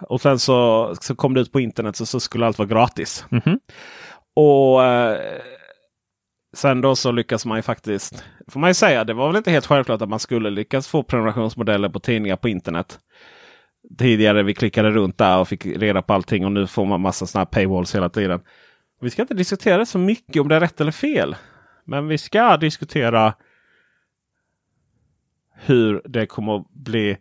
[0.00, 3.24] Och sen så, så kom det ut på internet så, så skulle allt vara gratis.
[3.30, 3.60] Mhm.
[4.34, 5.18] Och eh,
[6.56, 9.50] sen då så lyckas man ju faktiskt, får man ju säga, det var väl inte
[9.50, 12.98] helt självklart att man skulle lyckas få prenumerationsmodeller på tidningar på internet.
[13.98, 17.26] Tidigare vi klickade runt där och fick reda på allting och nu får man massa
[17.26, 18.40] sådana här paywalls hela tiden.
[19.00, 21.36] Vi ska inte diskutera så mycket om det är rätt eller fel.
[21.84, 23.34] Men vi ska diskutera
[25.54, 27.16] hur det kommer att bli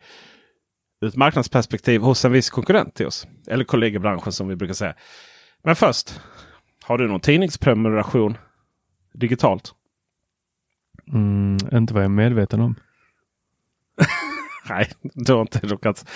[1.01, 3.27] ur ett marknadsperspektiv hos en viss konkurrent till oss.
[3.47, 4.95] Eller kollegor i branschen som vi brukar säga.
[5.63, 6.21] Men först,
[6.83, 8.37] har du någon tidningsprenumeration
[9.17, 9.71] digitalt?
[11.13, 12.75] Mm, inte vad jag är medveten om.
[14.69, 16.09] Nej, du har inte råkat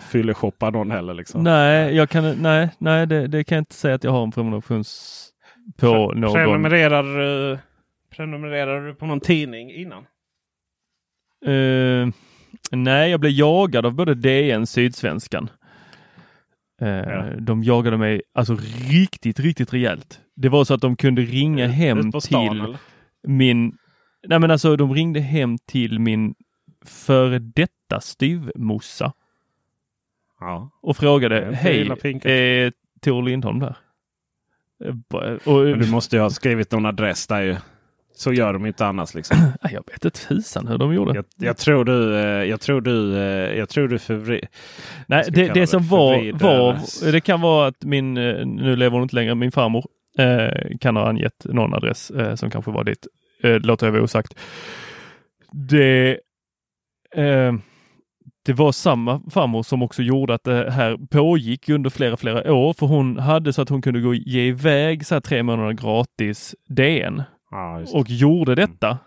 [0.00, 1.14] fylleshoppa någon heller.
[1.14, 1.42] Liksom.
[1.42, 4.30] Nej, jag kan, nej, nej det, det kan jag inte säga att jag har en
[4.32, 5.22] prenumerations
[5.76, 6.32] på någon.
[6.34, 7.58] Prenumererar,
[8.10, 10.06] prenumererar du på någon tidning innan?
[11.46, 12.08] Eh,
[12.70, 15.50] nej, jag blev jagad av både DN och Sydsvenskan.
[16.80, 17.24] Eh, Ja.
[17.40, 18.56] De jagade mig alltså
[18.90, 20.20] riktigt, riktigt rejält.
[20.36, 22.78] Det var så att de kunde ringa hem Ut på stan till eller?
[23.26, 23.78] min...
[24.28, 26.34] Nej men alltså de ringde hem till min
[26.84, 29.12] före detta styvmossa
[30.40, 30.70] Ja.
[30.82, 33.76] och frågade Hej, illa pinkat." är Tor Lindholm där?
[34.84, 34.94] Eh,
[35.52, 37.56] Och, Men du måste ju ha skrivit någon adress där ju.
[38.14, 39.36] Så gör de inte annars liksom.
[39.62, 41.14] Jag vet inte tusan hur de gjorde.
[41.14, 44.40] Jag, jag tror du, eh, jag tror du, eh, jag tror du förvri...
[45.06, 46.78] Nej, det, det som var, var,
[47.12, 49.84] det kan vara att min, eh, nu lever hon inte längre, min farmor eh,
[50.80, 53.06] kan ha angett någon adress eh, som kanske var dit.
[53.42, 54.38] Eh, låter jag vara osagt.
[55.52, 56.18] Det,
[57.14, 57.54] eh,
[58.44, 62.72] det var samma farmor som också gjorde att det här pågick under flera, flera år,
[62.72, 66.54] för hon hade så att hon kunde gå ge iväg så här tre månader gratis
[66.68, 67.94] DN det.
[67.94, 68.98] och gjorde detta.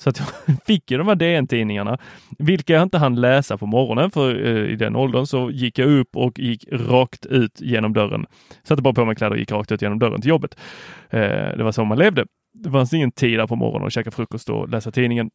[0.00, 1.98] Så att jag fick ju de här DN-tidningarna,
[2.38, 5.88] vilka jag inte hann läsa på morgonen för eh, i den åldern så gick jag
[5.88, 8.26] upp och gick rakt ut genom dörren.
[8.62, 10.56] Satte bara på mig kläder och gick rakt ut genom dörren till jobbet.
[11.10, 11.20] Eh,
[11.56, 12.24] det var så man levde.
[12.52, 15.30] Det fanns ingen tid där på morgonen att käka frukost och läsa tidningen.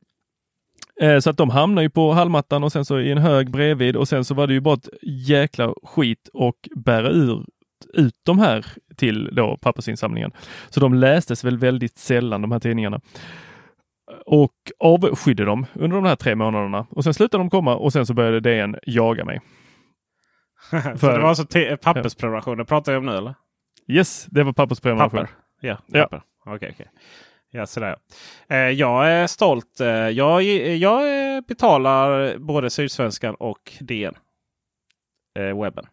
[1.01, 3.95] Eh, så att de hamnar ju på hallmattan och sen så i en hög bredvid
[3.95, 4.89] och sen så var det ju bara ett
[5.27, 7.45] jäkla skit och bära ur
[7.93, 10.31] ut de här till då pappersinsamlingen.
[10.69, 13.01] Så de lästes väl väldigt sällan de här tidningarna.
[14.25, 16.87] Och avskydde dem under de här tre månaderna.
[16.89, 19.41] Och sen slutade de komma och sen så började DN jaga mig.
[20.71, 23.35] så det var alltså te- pappersprenumerationer pratar jag om nu eller?
[23.87, 25.19] Yes, det var pappersprenumeration.
[25.19, 25.33] Papper?
[25.61, 26.03] Ja, Ja.
[26.03, 26.21] papper.
[26.45, 26.89] Okej, okej.
[27.51, 27.95] Ja, sådär.
[28.49, 29.79] Eh, jag är stolt.
[29.79, 34.13] Eh, jag, jag eh, betalar både Sydsvenskan och DN.
[35.39, 35.85] Eh, webben.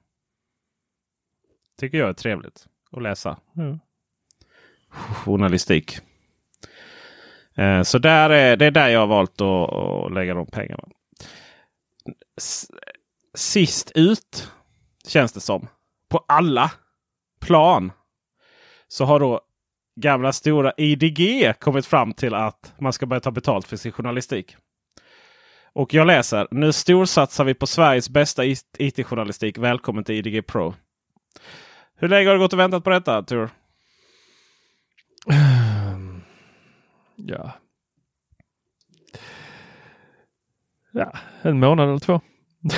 [1.81, 3.39] Tycker jag är trevligt att läsa.
[3.53, 3.79] Ja.
[5.15, 5.99] Journalistik.
[7.57, 10.85] Eh, så där är, det är där jag har valt att, att lägga de pengarna.
[13.35, 14.53] Sist ut
[15.07, 15.69] känns det som.
[16.09, 16.71] På alla
[17.41, 17.93] plan.
[18.89, 19.41] Så har då
[20.01, 24.57] gamla stora IDG kommit fram till att man ska börja ta betalt för sin journalistik.
[25.73, 26.49] Och jag läser.
[26.51, 28.45] Nu storsatsar vi på Sveriges bästa
[28.79, 29.59] IT-journalistik.
[29.59, 30.75] Välkommen till IDG Pro.
[31.97, 33.51] Hur länge har du gått och väntat på detta Tur?
[37.27, 37.53] Ja.
[40.93, 41.13] Ja,
[41.43, 42.21] en månad eller två.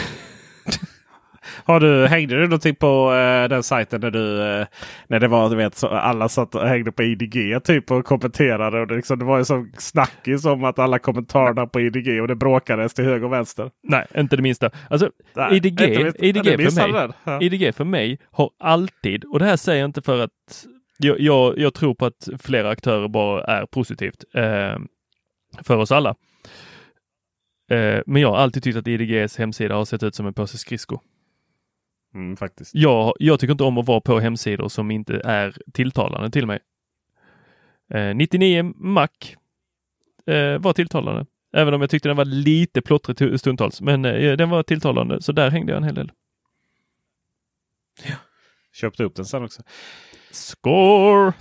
[1.64, 4.66] Har du, hängde du någonting på eh, den sajten när du eh,
[5.08, 8.80] när det var du vet så alla satt och hängde på IDG typ och kommenterade.
[8.80, 12.28] Och det, liksom, det var ju som snackis om att alla kommentarerna på IDG och
[12.28, 13.70] det bråkades till höger och vänster.
[13.82, 14.70] Nej, inte det minsta.
[14.90, 17.08] Alltså, Nej, IDG, minst- för mig.
[17.24, 17.40] Ja.
[17.40, 20.66] IDG för mig har alltid, och det här säger jag inte för att
[21.04, 24.76] jag, jag, jag tror på att flera aktörer bara är positivt eh,
[25.62, 26.14] för oss alla.
[27.70, 30.58] Eh, men jag har alltid tyckt att IDGs hemsida har sett ut som en påse
[30.58, 31.00] skridskor.
[32.14, 32.74] Mm, faktiskt.
[32.74, 36.58] Jag, jag tycker inte om att vara på hemsidor som inte är tilltalande till mig.
[37.94, 39.08] Eh, 99 Mac
[40.26, 41.26] eh, var tilltalande.
[41.56, 43.80] Även om jag tyckte den var lite plottrig tu- stundtals.
[43.80, 46.12] Men eh, den var tilltalande, så där hängde jag en hel del.
[48.72, 49.62] Köpte upp den sen också.
[50.34, 51.32] Score!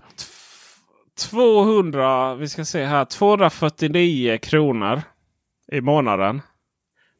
[1.30, 5.02] 200, vi ska se här, 249 kronor
[5.72, 6.42] i månaden.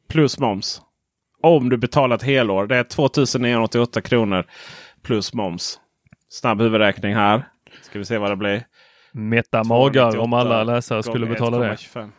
[0.08, 0.82] Plus moms.
[1.42, 2.66] Om du betalar ett helår.
[2.66, 4.44] Det är 2988 kronor
[5.02, 5.80] plus moms.
[6.28, 7.48] Snabb huvudräkning här.
[7.82, 8.66] Ska vi se vad det blir.
[9.12, 11.74] Mätta magar om 298 alla läsare skulle betala det.
[11.74, 12.10] 1,25.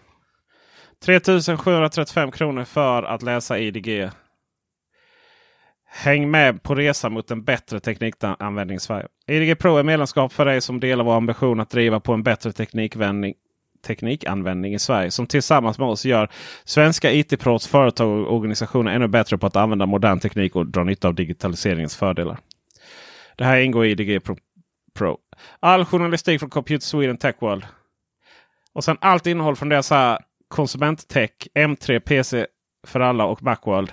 [1.06, 4.10] 3735 kronor för att läsa IDG.
[5.98, 9.08] Häng med på resan mot en bättre teknikanvändning i Sverige.
[9.28, 12.52] IDG Pro är medlemskap för dig som delar vår ambition att driva på en bättre
[12.52, 13.34] teknikvändning
[13.88, 16.30] teknikanvändning i Sverige som tillsammans med oss gör
[16.64, 21.08] svenska IT-proffs, företag och organisationer ännu bättre på att använda modern teknik och dra nytta
[21.08, 22.38] av digitaliseringens fördelar.
[23.36, 24.38] Det här ingår i IDG Pro.
[24.94, 25.18] Pro.
[25.60, 27.66] All journalistik från Computer Sweden Tech World.
[28.74, 32.46] Och sen allt innehåll från deras konsumenttech, M3, PC
[32.88, 33.92] för alla och Macworld.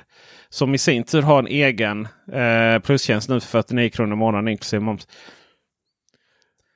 [0.53, 4.49] Som i sin tur har en egen eh, plustjänst nu för 49 kronor i månaden
[4.49, 5.09] inklusive moms.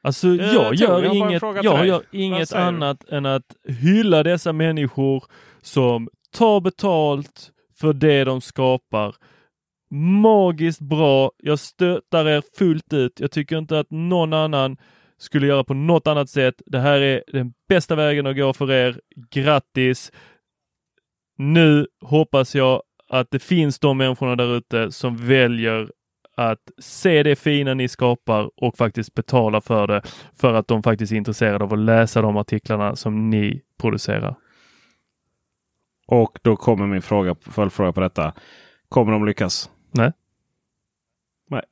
[0.02, 2.68] Alltså Eh, jag Tor, gör jag inget, jag gör inget säger du?
[2.68, 5.24] annat än att hylla dessa människor
[5.62, 7.50] som tar betalt
[7.80, 9.14] för det de skapar.
[9.90, 11.30] Magiskt bra.
[11.38, 13.20] Jag stöttar er fullt ut.
[13.20, 14.76] Jag tycker inte att någon annan
[15.18, 16.62] skulle göra på något annat sätt.
[16.66, 19.00] Det här är den bästa vägen att gå för er.
[19.30, 20.12] Grattis!
[21.38, 25.90] Nu hoppas jag att det finns de människorna där ute som väljer
[26.36, 30.02] att se det fina ni skapar och faktiskt betala för det
[30.40, 34.36] för att de faktiskt är intresserade av att läsa de artiklarna som ni producerar.
[36.06, 38.34] Och då kommer min fråga, följdfråga på detta.
[38.88, 39.70] Kommer de lyckas?
[39.90, 40.12] Nej.
[41.50, 41.62] Nej.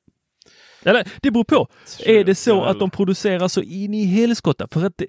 [0.85, 1.69] Eller det beror på.
[2.07, 4.69] Är det så att de producerar så in i helskotta?
[4.71, 5.07] För att det,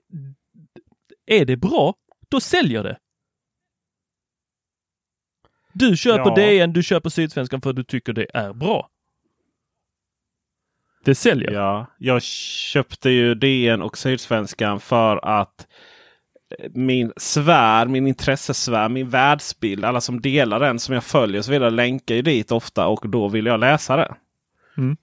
[1.26, 1.94] är det bra,
[2.30, 2.98] då säljer det.
[5.78, 6.36] Du köper Ja.
[6.36, 8.90] DN, du köper Sydsvenskan för att du tycker det är bra.
[11.06, 11.52] Det säljer.
[11.52, 15.68] Ja, jag köpte ju DN och Sydsvenskan för att
[16.60, 21.46] eh, min sfär, min intressesfär, min världsbild, alla som delar den som jag följer och
[21.46, 24.16] så vidare länkar ju dit ofta och då vill jag läsa det.
[24.78, 24.98] Mm.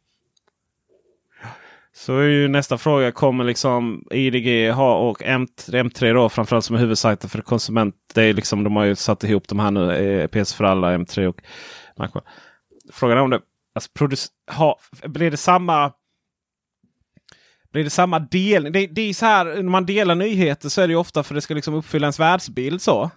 [1.94, 6.76] Så är ju nästa fråga, kommer liksom IDG ha och M- M3 då framförallt som
[6.76, 7.94] är huvudsajten för konsument.
[8.14, 10.96] Det är liksom, de har ju satt ihop de här nu, eh, PS för alla,
[10.96, 11.42] M3 och
[11.96, 12.08] Mac.
[12.92, 13.40] Frågan är om det
[13.74, 13.90] alltså,
[14.56, 15.92] ha, blir det samma
[17.72, 18.72] blir det samma delning?
[18.72, 21.34] Det, det är så här, när man delar nyheter så är det ju ofta för
[21.34, 22.82] att det ska liksom uppfylla ens världsbild.
[22.82, 23.10] så.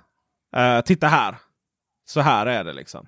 [0.57, 1.35] Uh, titta här!
[2.05, 3.07] Så här är det liksom.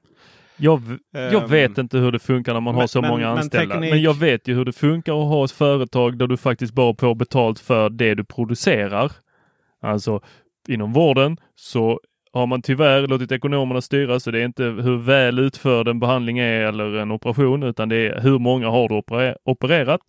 [0.58, 0.82] Jag,
[1.12, 3.38] jag Ehm, vet inte hur det funkar när man har men- så men- många men
[3.38, 3.76] anställda.
[3.76, 6.74] teknik- Men jag vet ju hur det funkar att ha ett företag där du faktiskt
[6.74, 9.12] bara får betalt för det du producerar.
[9.82, 10.22] Alltså
[10.68, 12.00] inom vården så
[12.34, 16.40] har man tyvärr låtit ekonomerna styra så det är inte hur väl utförd en behandling
[16.40, 20.02] är eller en operation utan det är hur många har du opere- opererat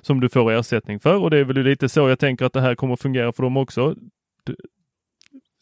[0.00, 2.60] som du får ersättning för och det är väl lite så jag tänker att det
[2.60, 3.94] här kommer fungera för dem också.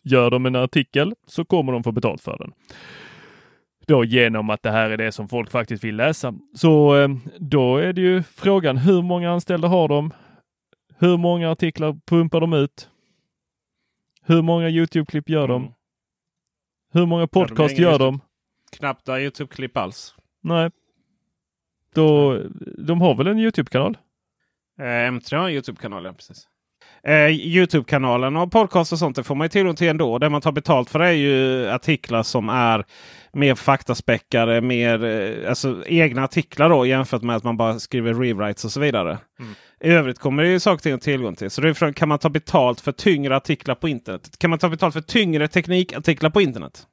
[0.04, 2.52] Gör de en artikel så kommer de få betalt för den
[3.86, 6.34] då genom att det här är det som folk faktiskt vill läsa.
[6.54, 7.08] Så eh,
[7.38, 10.12] då är det ju frågan hur många anställda har de?
[10.98, 12.88] Hur många artiklar pumpar de ut?
[14.22, 15.62] Hur många Youtube-klipp gör de?
[15.62, 15.74] Mm.
[16.92, 18.20] Hur många podcast ingen gör de?
[18.72, 20.14] Knappt några Youtube-klipp alls.
[20.42, 20.70] Nej.
[21.94, 22.38] Då,
[22.78, 23.98] de har väl en Youtube-kanal?
[24.78, 26.48] Eh, M3 har en Youtube-kanal, ja precis.
[27.02, 30.18] Eh, Youtube-kanalen och podcast och sånt det får man ju tillgång till ändå.
[30.18, 32.84] Det man tar betalt för är ju artiklar som är
[33.34, 38.64] mer faktaspäckade, mer eh, alltså, egna artiklar då jämfört med att man bara skriver rewrites
[38.64, 39.18] och så vidare.
[39.80, 41.50] I övrigt kommer det ju saker till att tillgång till.
[41.50, 44.38] Så det är frågan, kan man ta betalt för tyngre artiklar på internet?
[44.38, 46.86] Kan man ta betalt för tyngre teknikartiklar på internet?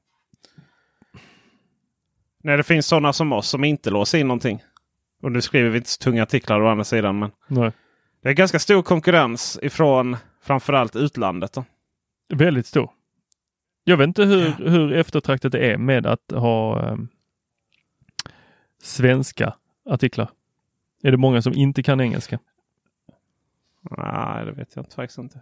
[2.43, 4.63] När det finns sådana som oss som inte låser in någonting.
[5.23, 7.19] Och nu skriver vi inte så tunga artiklar å andra sidan.
[7.19, 7.71] Men Nej.
[8.23, 11.53] det är ganska stor konkurrens ifrån framförallt utlandet.
[11.53, 11.65] Då.
[12.33, 12.89] Väldigt stor.
[13.83, 16.95] Jag vet inte hur, hur eftertraktat det är med att ha eh,
[18.83, 19.53] svenska
[19.89, 20.29] artiklar.
[21.03, 22.39] Är det många som inte kan engelska?
[23.97, 25.41] Nej, det vet jag faktiskt inte.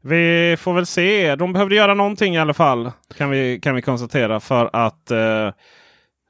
[0.00, 1.36] Vi får väl se.
[1.36, 2.92] De behövde göra någonting i alla fall.
[3.16, 4.40] Kan vi, kan vi konstatera.
[4.40, 5.52] För att eh,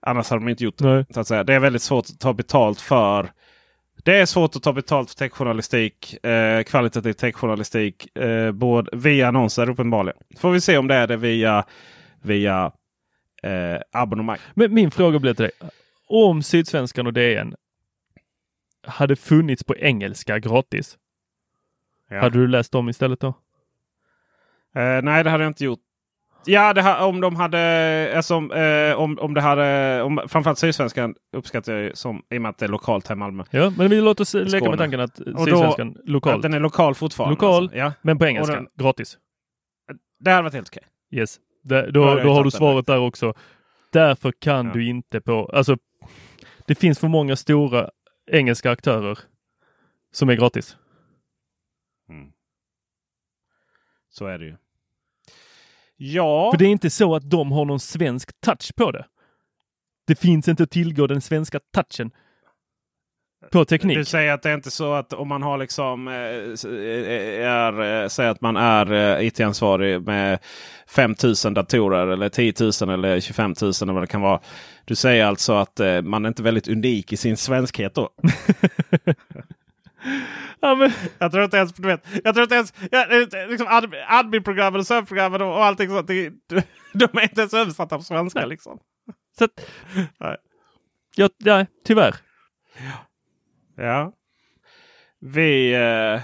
[0.02, 0.84] annars hade de inte gjort det.
[0.84, 1.04] Nej.
[1.10, 1.44] Så att säga.
[1.44, 3.30] Det är väldigt svårt att ta betalt för.
[4.04, 6.24] Det är svårt att ta betalt för techjournalistik.
[6.24, 8.16] Eh, kvalitativ techjournalistik.
[8.16, 10.20] Eh, både via annonser uppenbarligen.
[10.38, 11.64] Får vi se om det är det via,
[12.22, 12.72] via
[13.42, 14.38] eh, abonnemang.
[14.54, 15.70] Men min fråga blir till dig.
[16.08, 17.54] Om Sydsvenskan och DN
[18.86, 20.96] hade funnits på engelska gratis,
[22.08, 22.20] Ja.
[22.20, 23.28] hade du läst dem istället då?
[24.74, 25.80] Eh, nej, det hade jag inte gjort.
[26.44, 31.14] Ja, ha, om de hade, alltså, om, eh, om, om det hade, om, framförallt Sydsvenskan
[31.36, 33.44] uppskattar jag som, i och med att det är lokalt här i Malmö.
[33.50, 34.70] Ja, men vi låter oss leka Skåne.
[34.70, 37.34] med tanken att då- Sydsvenskan Att lokalt, den är lokal fortfarande.
[37.34, 37.62] Lokal.
[37.62, 37.76] Alltså.
[37.78, 39.18] Ja, men på engelska, och gratis.
[40.20, 40.82] det hade varit helt okej.
[41.12, 41.36] Yes.
[41.64, 43.34] Det, Då då, då har du den svaret där också.
[43.92, 44.72] Därför kan Ja.
[44.72, 45.76] du inte på, alltså
[46.66, 47.90] det finns för många stora
[48.30, 49.18] engelska aktörer
[50.12, 50.76] som är gratis.
[54.08, 54.56] Så är det ju.
[56.02, 59.04] Ja, För det är inte så att de har någon svensk touch på det.
[60.06, 62.10] Det finns inte att tillgå den svenska touchen.
[63.52, 63.96] på teknik.
[63.96, 68.30] Du säger att det är inte så att om man har liksom eh, är, säger
[68.30, 70.38] att man är IT-ansvarig med
[70.86, 74.40] 5000 datorer eller 10 000 eller 25 000 eller vad det kan vara.
[74.84, 78.10] Du säger alltså att man är inte väldigt unik i sin svenskhet då?
[80.60, 80.92] Ja, men...
[81.18, 83.06] Jag tror inte ens, du vet, jag tror inte ens, ja,
[83.48, 83.66] liksom
[84.08, 86.06] admin-programmen och sökprogrammen och allting sånt.
[86.06, 86.30] De,
[86.92, 88.78] de är inte ens översatta på svenska liksom.
[89.38, 89.66] Så att,
[90.20, 90.36] nej.
[91.16, 92.14] Ja, ja, tyvärr.
[93.76, 94.12] Ja.
[95.20, 95.74] Vi...
[95.74, 96.20] Eh,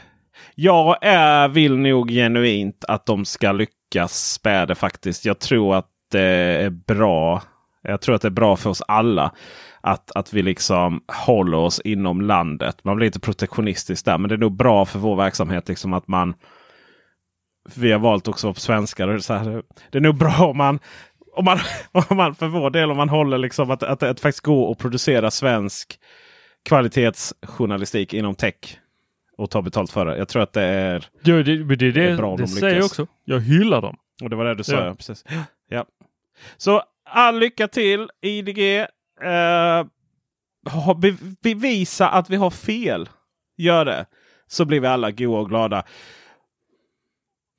[0.55, 5.25] jag är, vill nog genuint att de ska lyckas med det faktiskt.
[5.25, 7.43] Jag tror att det är bra.
[7.89, 9.33] Jag tror att det är bra för oss alla
[9.81, 12.85] att, att vi liksom håller oss inom landet.
[12.85, 14.19] Man blir lite protektionistisk där.
[14.19, 16.35] Men det är nog bra för vår verksamhet liksom att man
[17.75, 19.19] vi har valt också på svenskar.
[19.19, 20.79] Så här, det är nog bra om man,
[21.37, 21.59] om man,
[22.09, 24.79] om man för vår del om man håller liksom att, att, att faktiskt går att
[24.79, 25.99] producera svensk
[26.65, 28.79] kvalitetsjournalistik inom tech.
[29.39, 30.19] Och ta betalt för det.
[30.19, 32.77] Jag tror att det är, ja, det, det, det, är bra om det de säger
[32.77, 33.07] jag också.
[33.25, 33.97] Jag hyllar dem.
[34.23, 34.85] Och det var det du sa.
[34.85, 34.95] Ja.
[34.95, 35.25] precis.
[35.69, 35.87] Ja.
[36.57, 38.87] Så all lycka till IDG.
[39.25, 39.87] Uh,
[41.43, 43.09] bevisa att vi har fel.
[43.57, 44.07] Gör det.
[44.47, 45.85] Så blir vi alla goa och glada.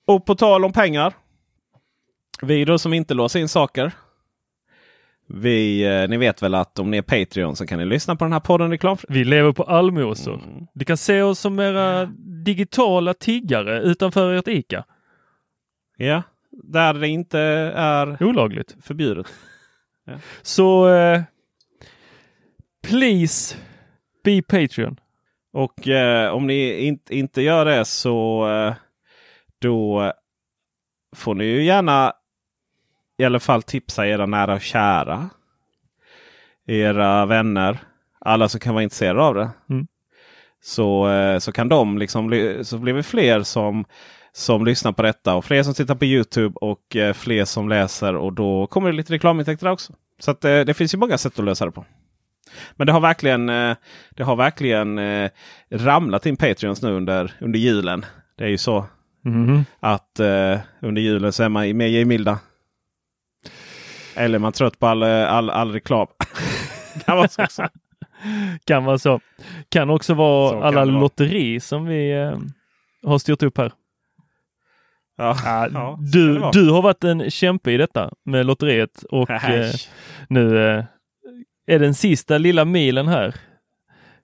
[0.08, 1.14] Och på tal om pengar.
[2.42, 3.92] Vi då som inte låser in saker.
[5.30, 8.26] Vi, eh, ni vet väl att om ni är Patreon så kan ni lyssna på
[8.26, 8.98] den här podden reklam.
[9.10, 10.34] Vi lever på allmosor.
[10.34, 10.68] Mm.
[10.74, 12.06] Ni kan se oss som era
[12.46, 14.86] digitala tiggare utanför ert ICA.
[15.98, 16.24] Ja,
[16.64, 17.40] där det inte
[17.76, 19.28] är olagligt förbjudet.
[20.10, 20.14] Ja.
[20.42, 21.22] Så eh,
[22.88, 23.58] please
[24.24, 25.00] be Patreon.
[25.54, 28.74] Och eh, om ni in, inte gör det så eh,
[29.62, 30.14] då
[31.16, 32.14] får ni ju gärna
[33.18, 35.30] i alla fall tipsa era nära och kära.
[36.68, 37.78] Era vänner.
[38.20, 39.50] Alla som kan vara intresserade av det.
[39.70, 39.88] Mm.
[40.62, 43.86] Så, eh, så kan de liksom, så blir vi fler som,
[44.38, 48.16] som lyssnar på detta och fler som tittar på Youtube och eh, fler som läser
[48.16, 49.94] och då kommer det lite reklamintäkter också.
[50.20, 51.86] Så att, eh, det finns ju många sätt att lösa det på.
[52.76, 53.46] Men det har verkligen,
[54.16, 55.00] det har verkligen
[55.70, 58.06] ramlat in Patreons nu under, under julen.
[58.38, 58.86] Det är ju så
[59.26, 59.66] mm.
[59.80, 60.20] att
[60.82, 62.40] under julen så är man mer givmilda.
[64.16, 66.08] Eller är man trött på all, all, all reklam.
[67.06, 67.68] kan vara så
[68.66, 69.20] kan vara så.
[69.70, 72.38] Kan också vara så alla lotteri som vi eh,
[73.04, 73.72] har styrt upp här.
[75.18, 79.72] Ja, ja, ja du, du har varit en kämpe i detta med lotteriet och eh,
[80.30, 80.84] nu eh,
[81.68, 83.36] är den sista lilla milen här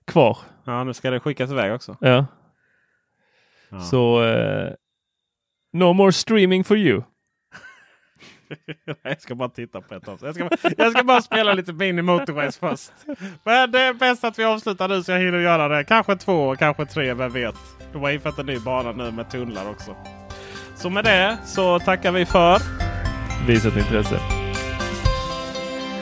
[0.06, 0.38] kvar.
[0.64, 1.96] Ja, nu ska det skickas iväg också.
[2.00, 2.26] Ja.
[3.70, 3.80] ja.
[3.80, 4.72] Så eh,
[5.72, 7.02] no more streaming for you.
[9.02, 10.36] jag ska bara titta på ett avsnitt.
[10.36, 12.92] Jag ska, jag ska bara spela lite Mini Motorways först.
[13.44, 15.84] Men det är bäst att vi avslutar nu så jag hinner göra det.
[15.84, 17.54] Kanske två, kanske tre, vem vet.
[17.92, 19.96] De har infört en ny bana nu med tunnlar också.
[20.76, 22.58] Så med det så tackar vi för
[23.46, 24.20] visat intresse.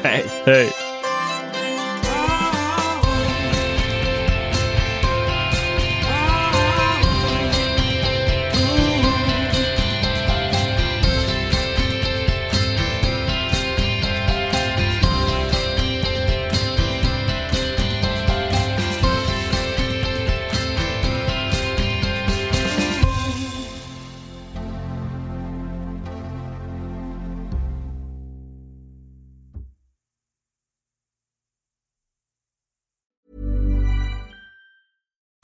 [0.02, 0.24] Hej!
[0.46, 0.81] Hej!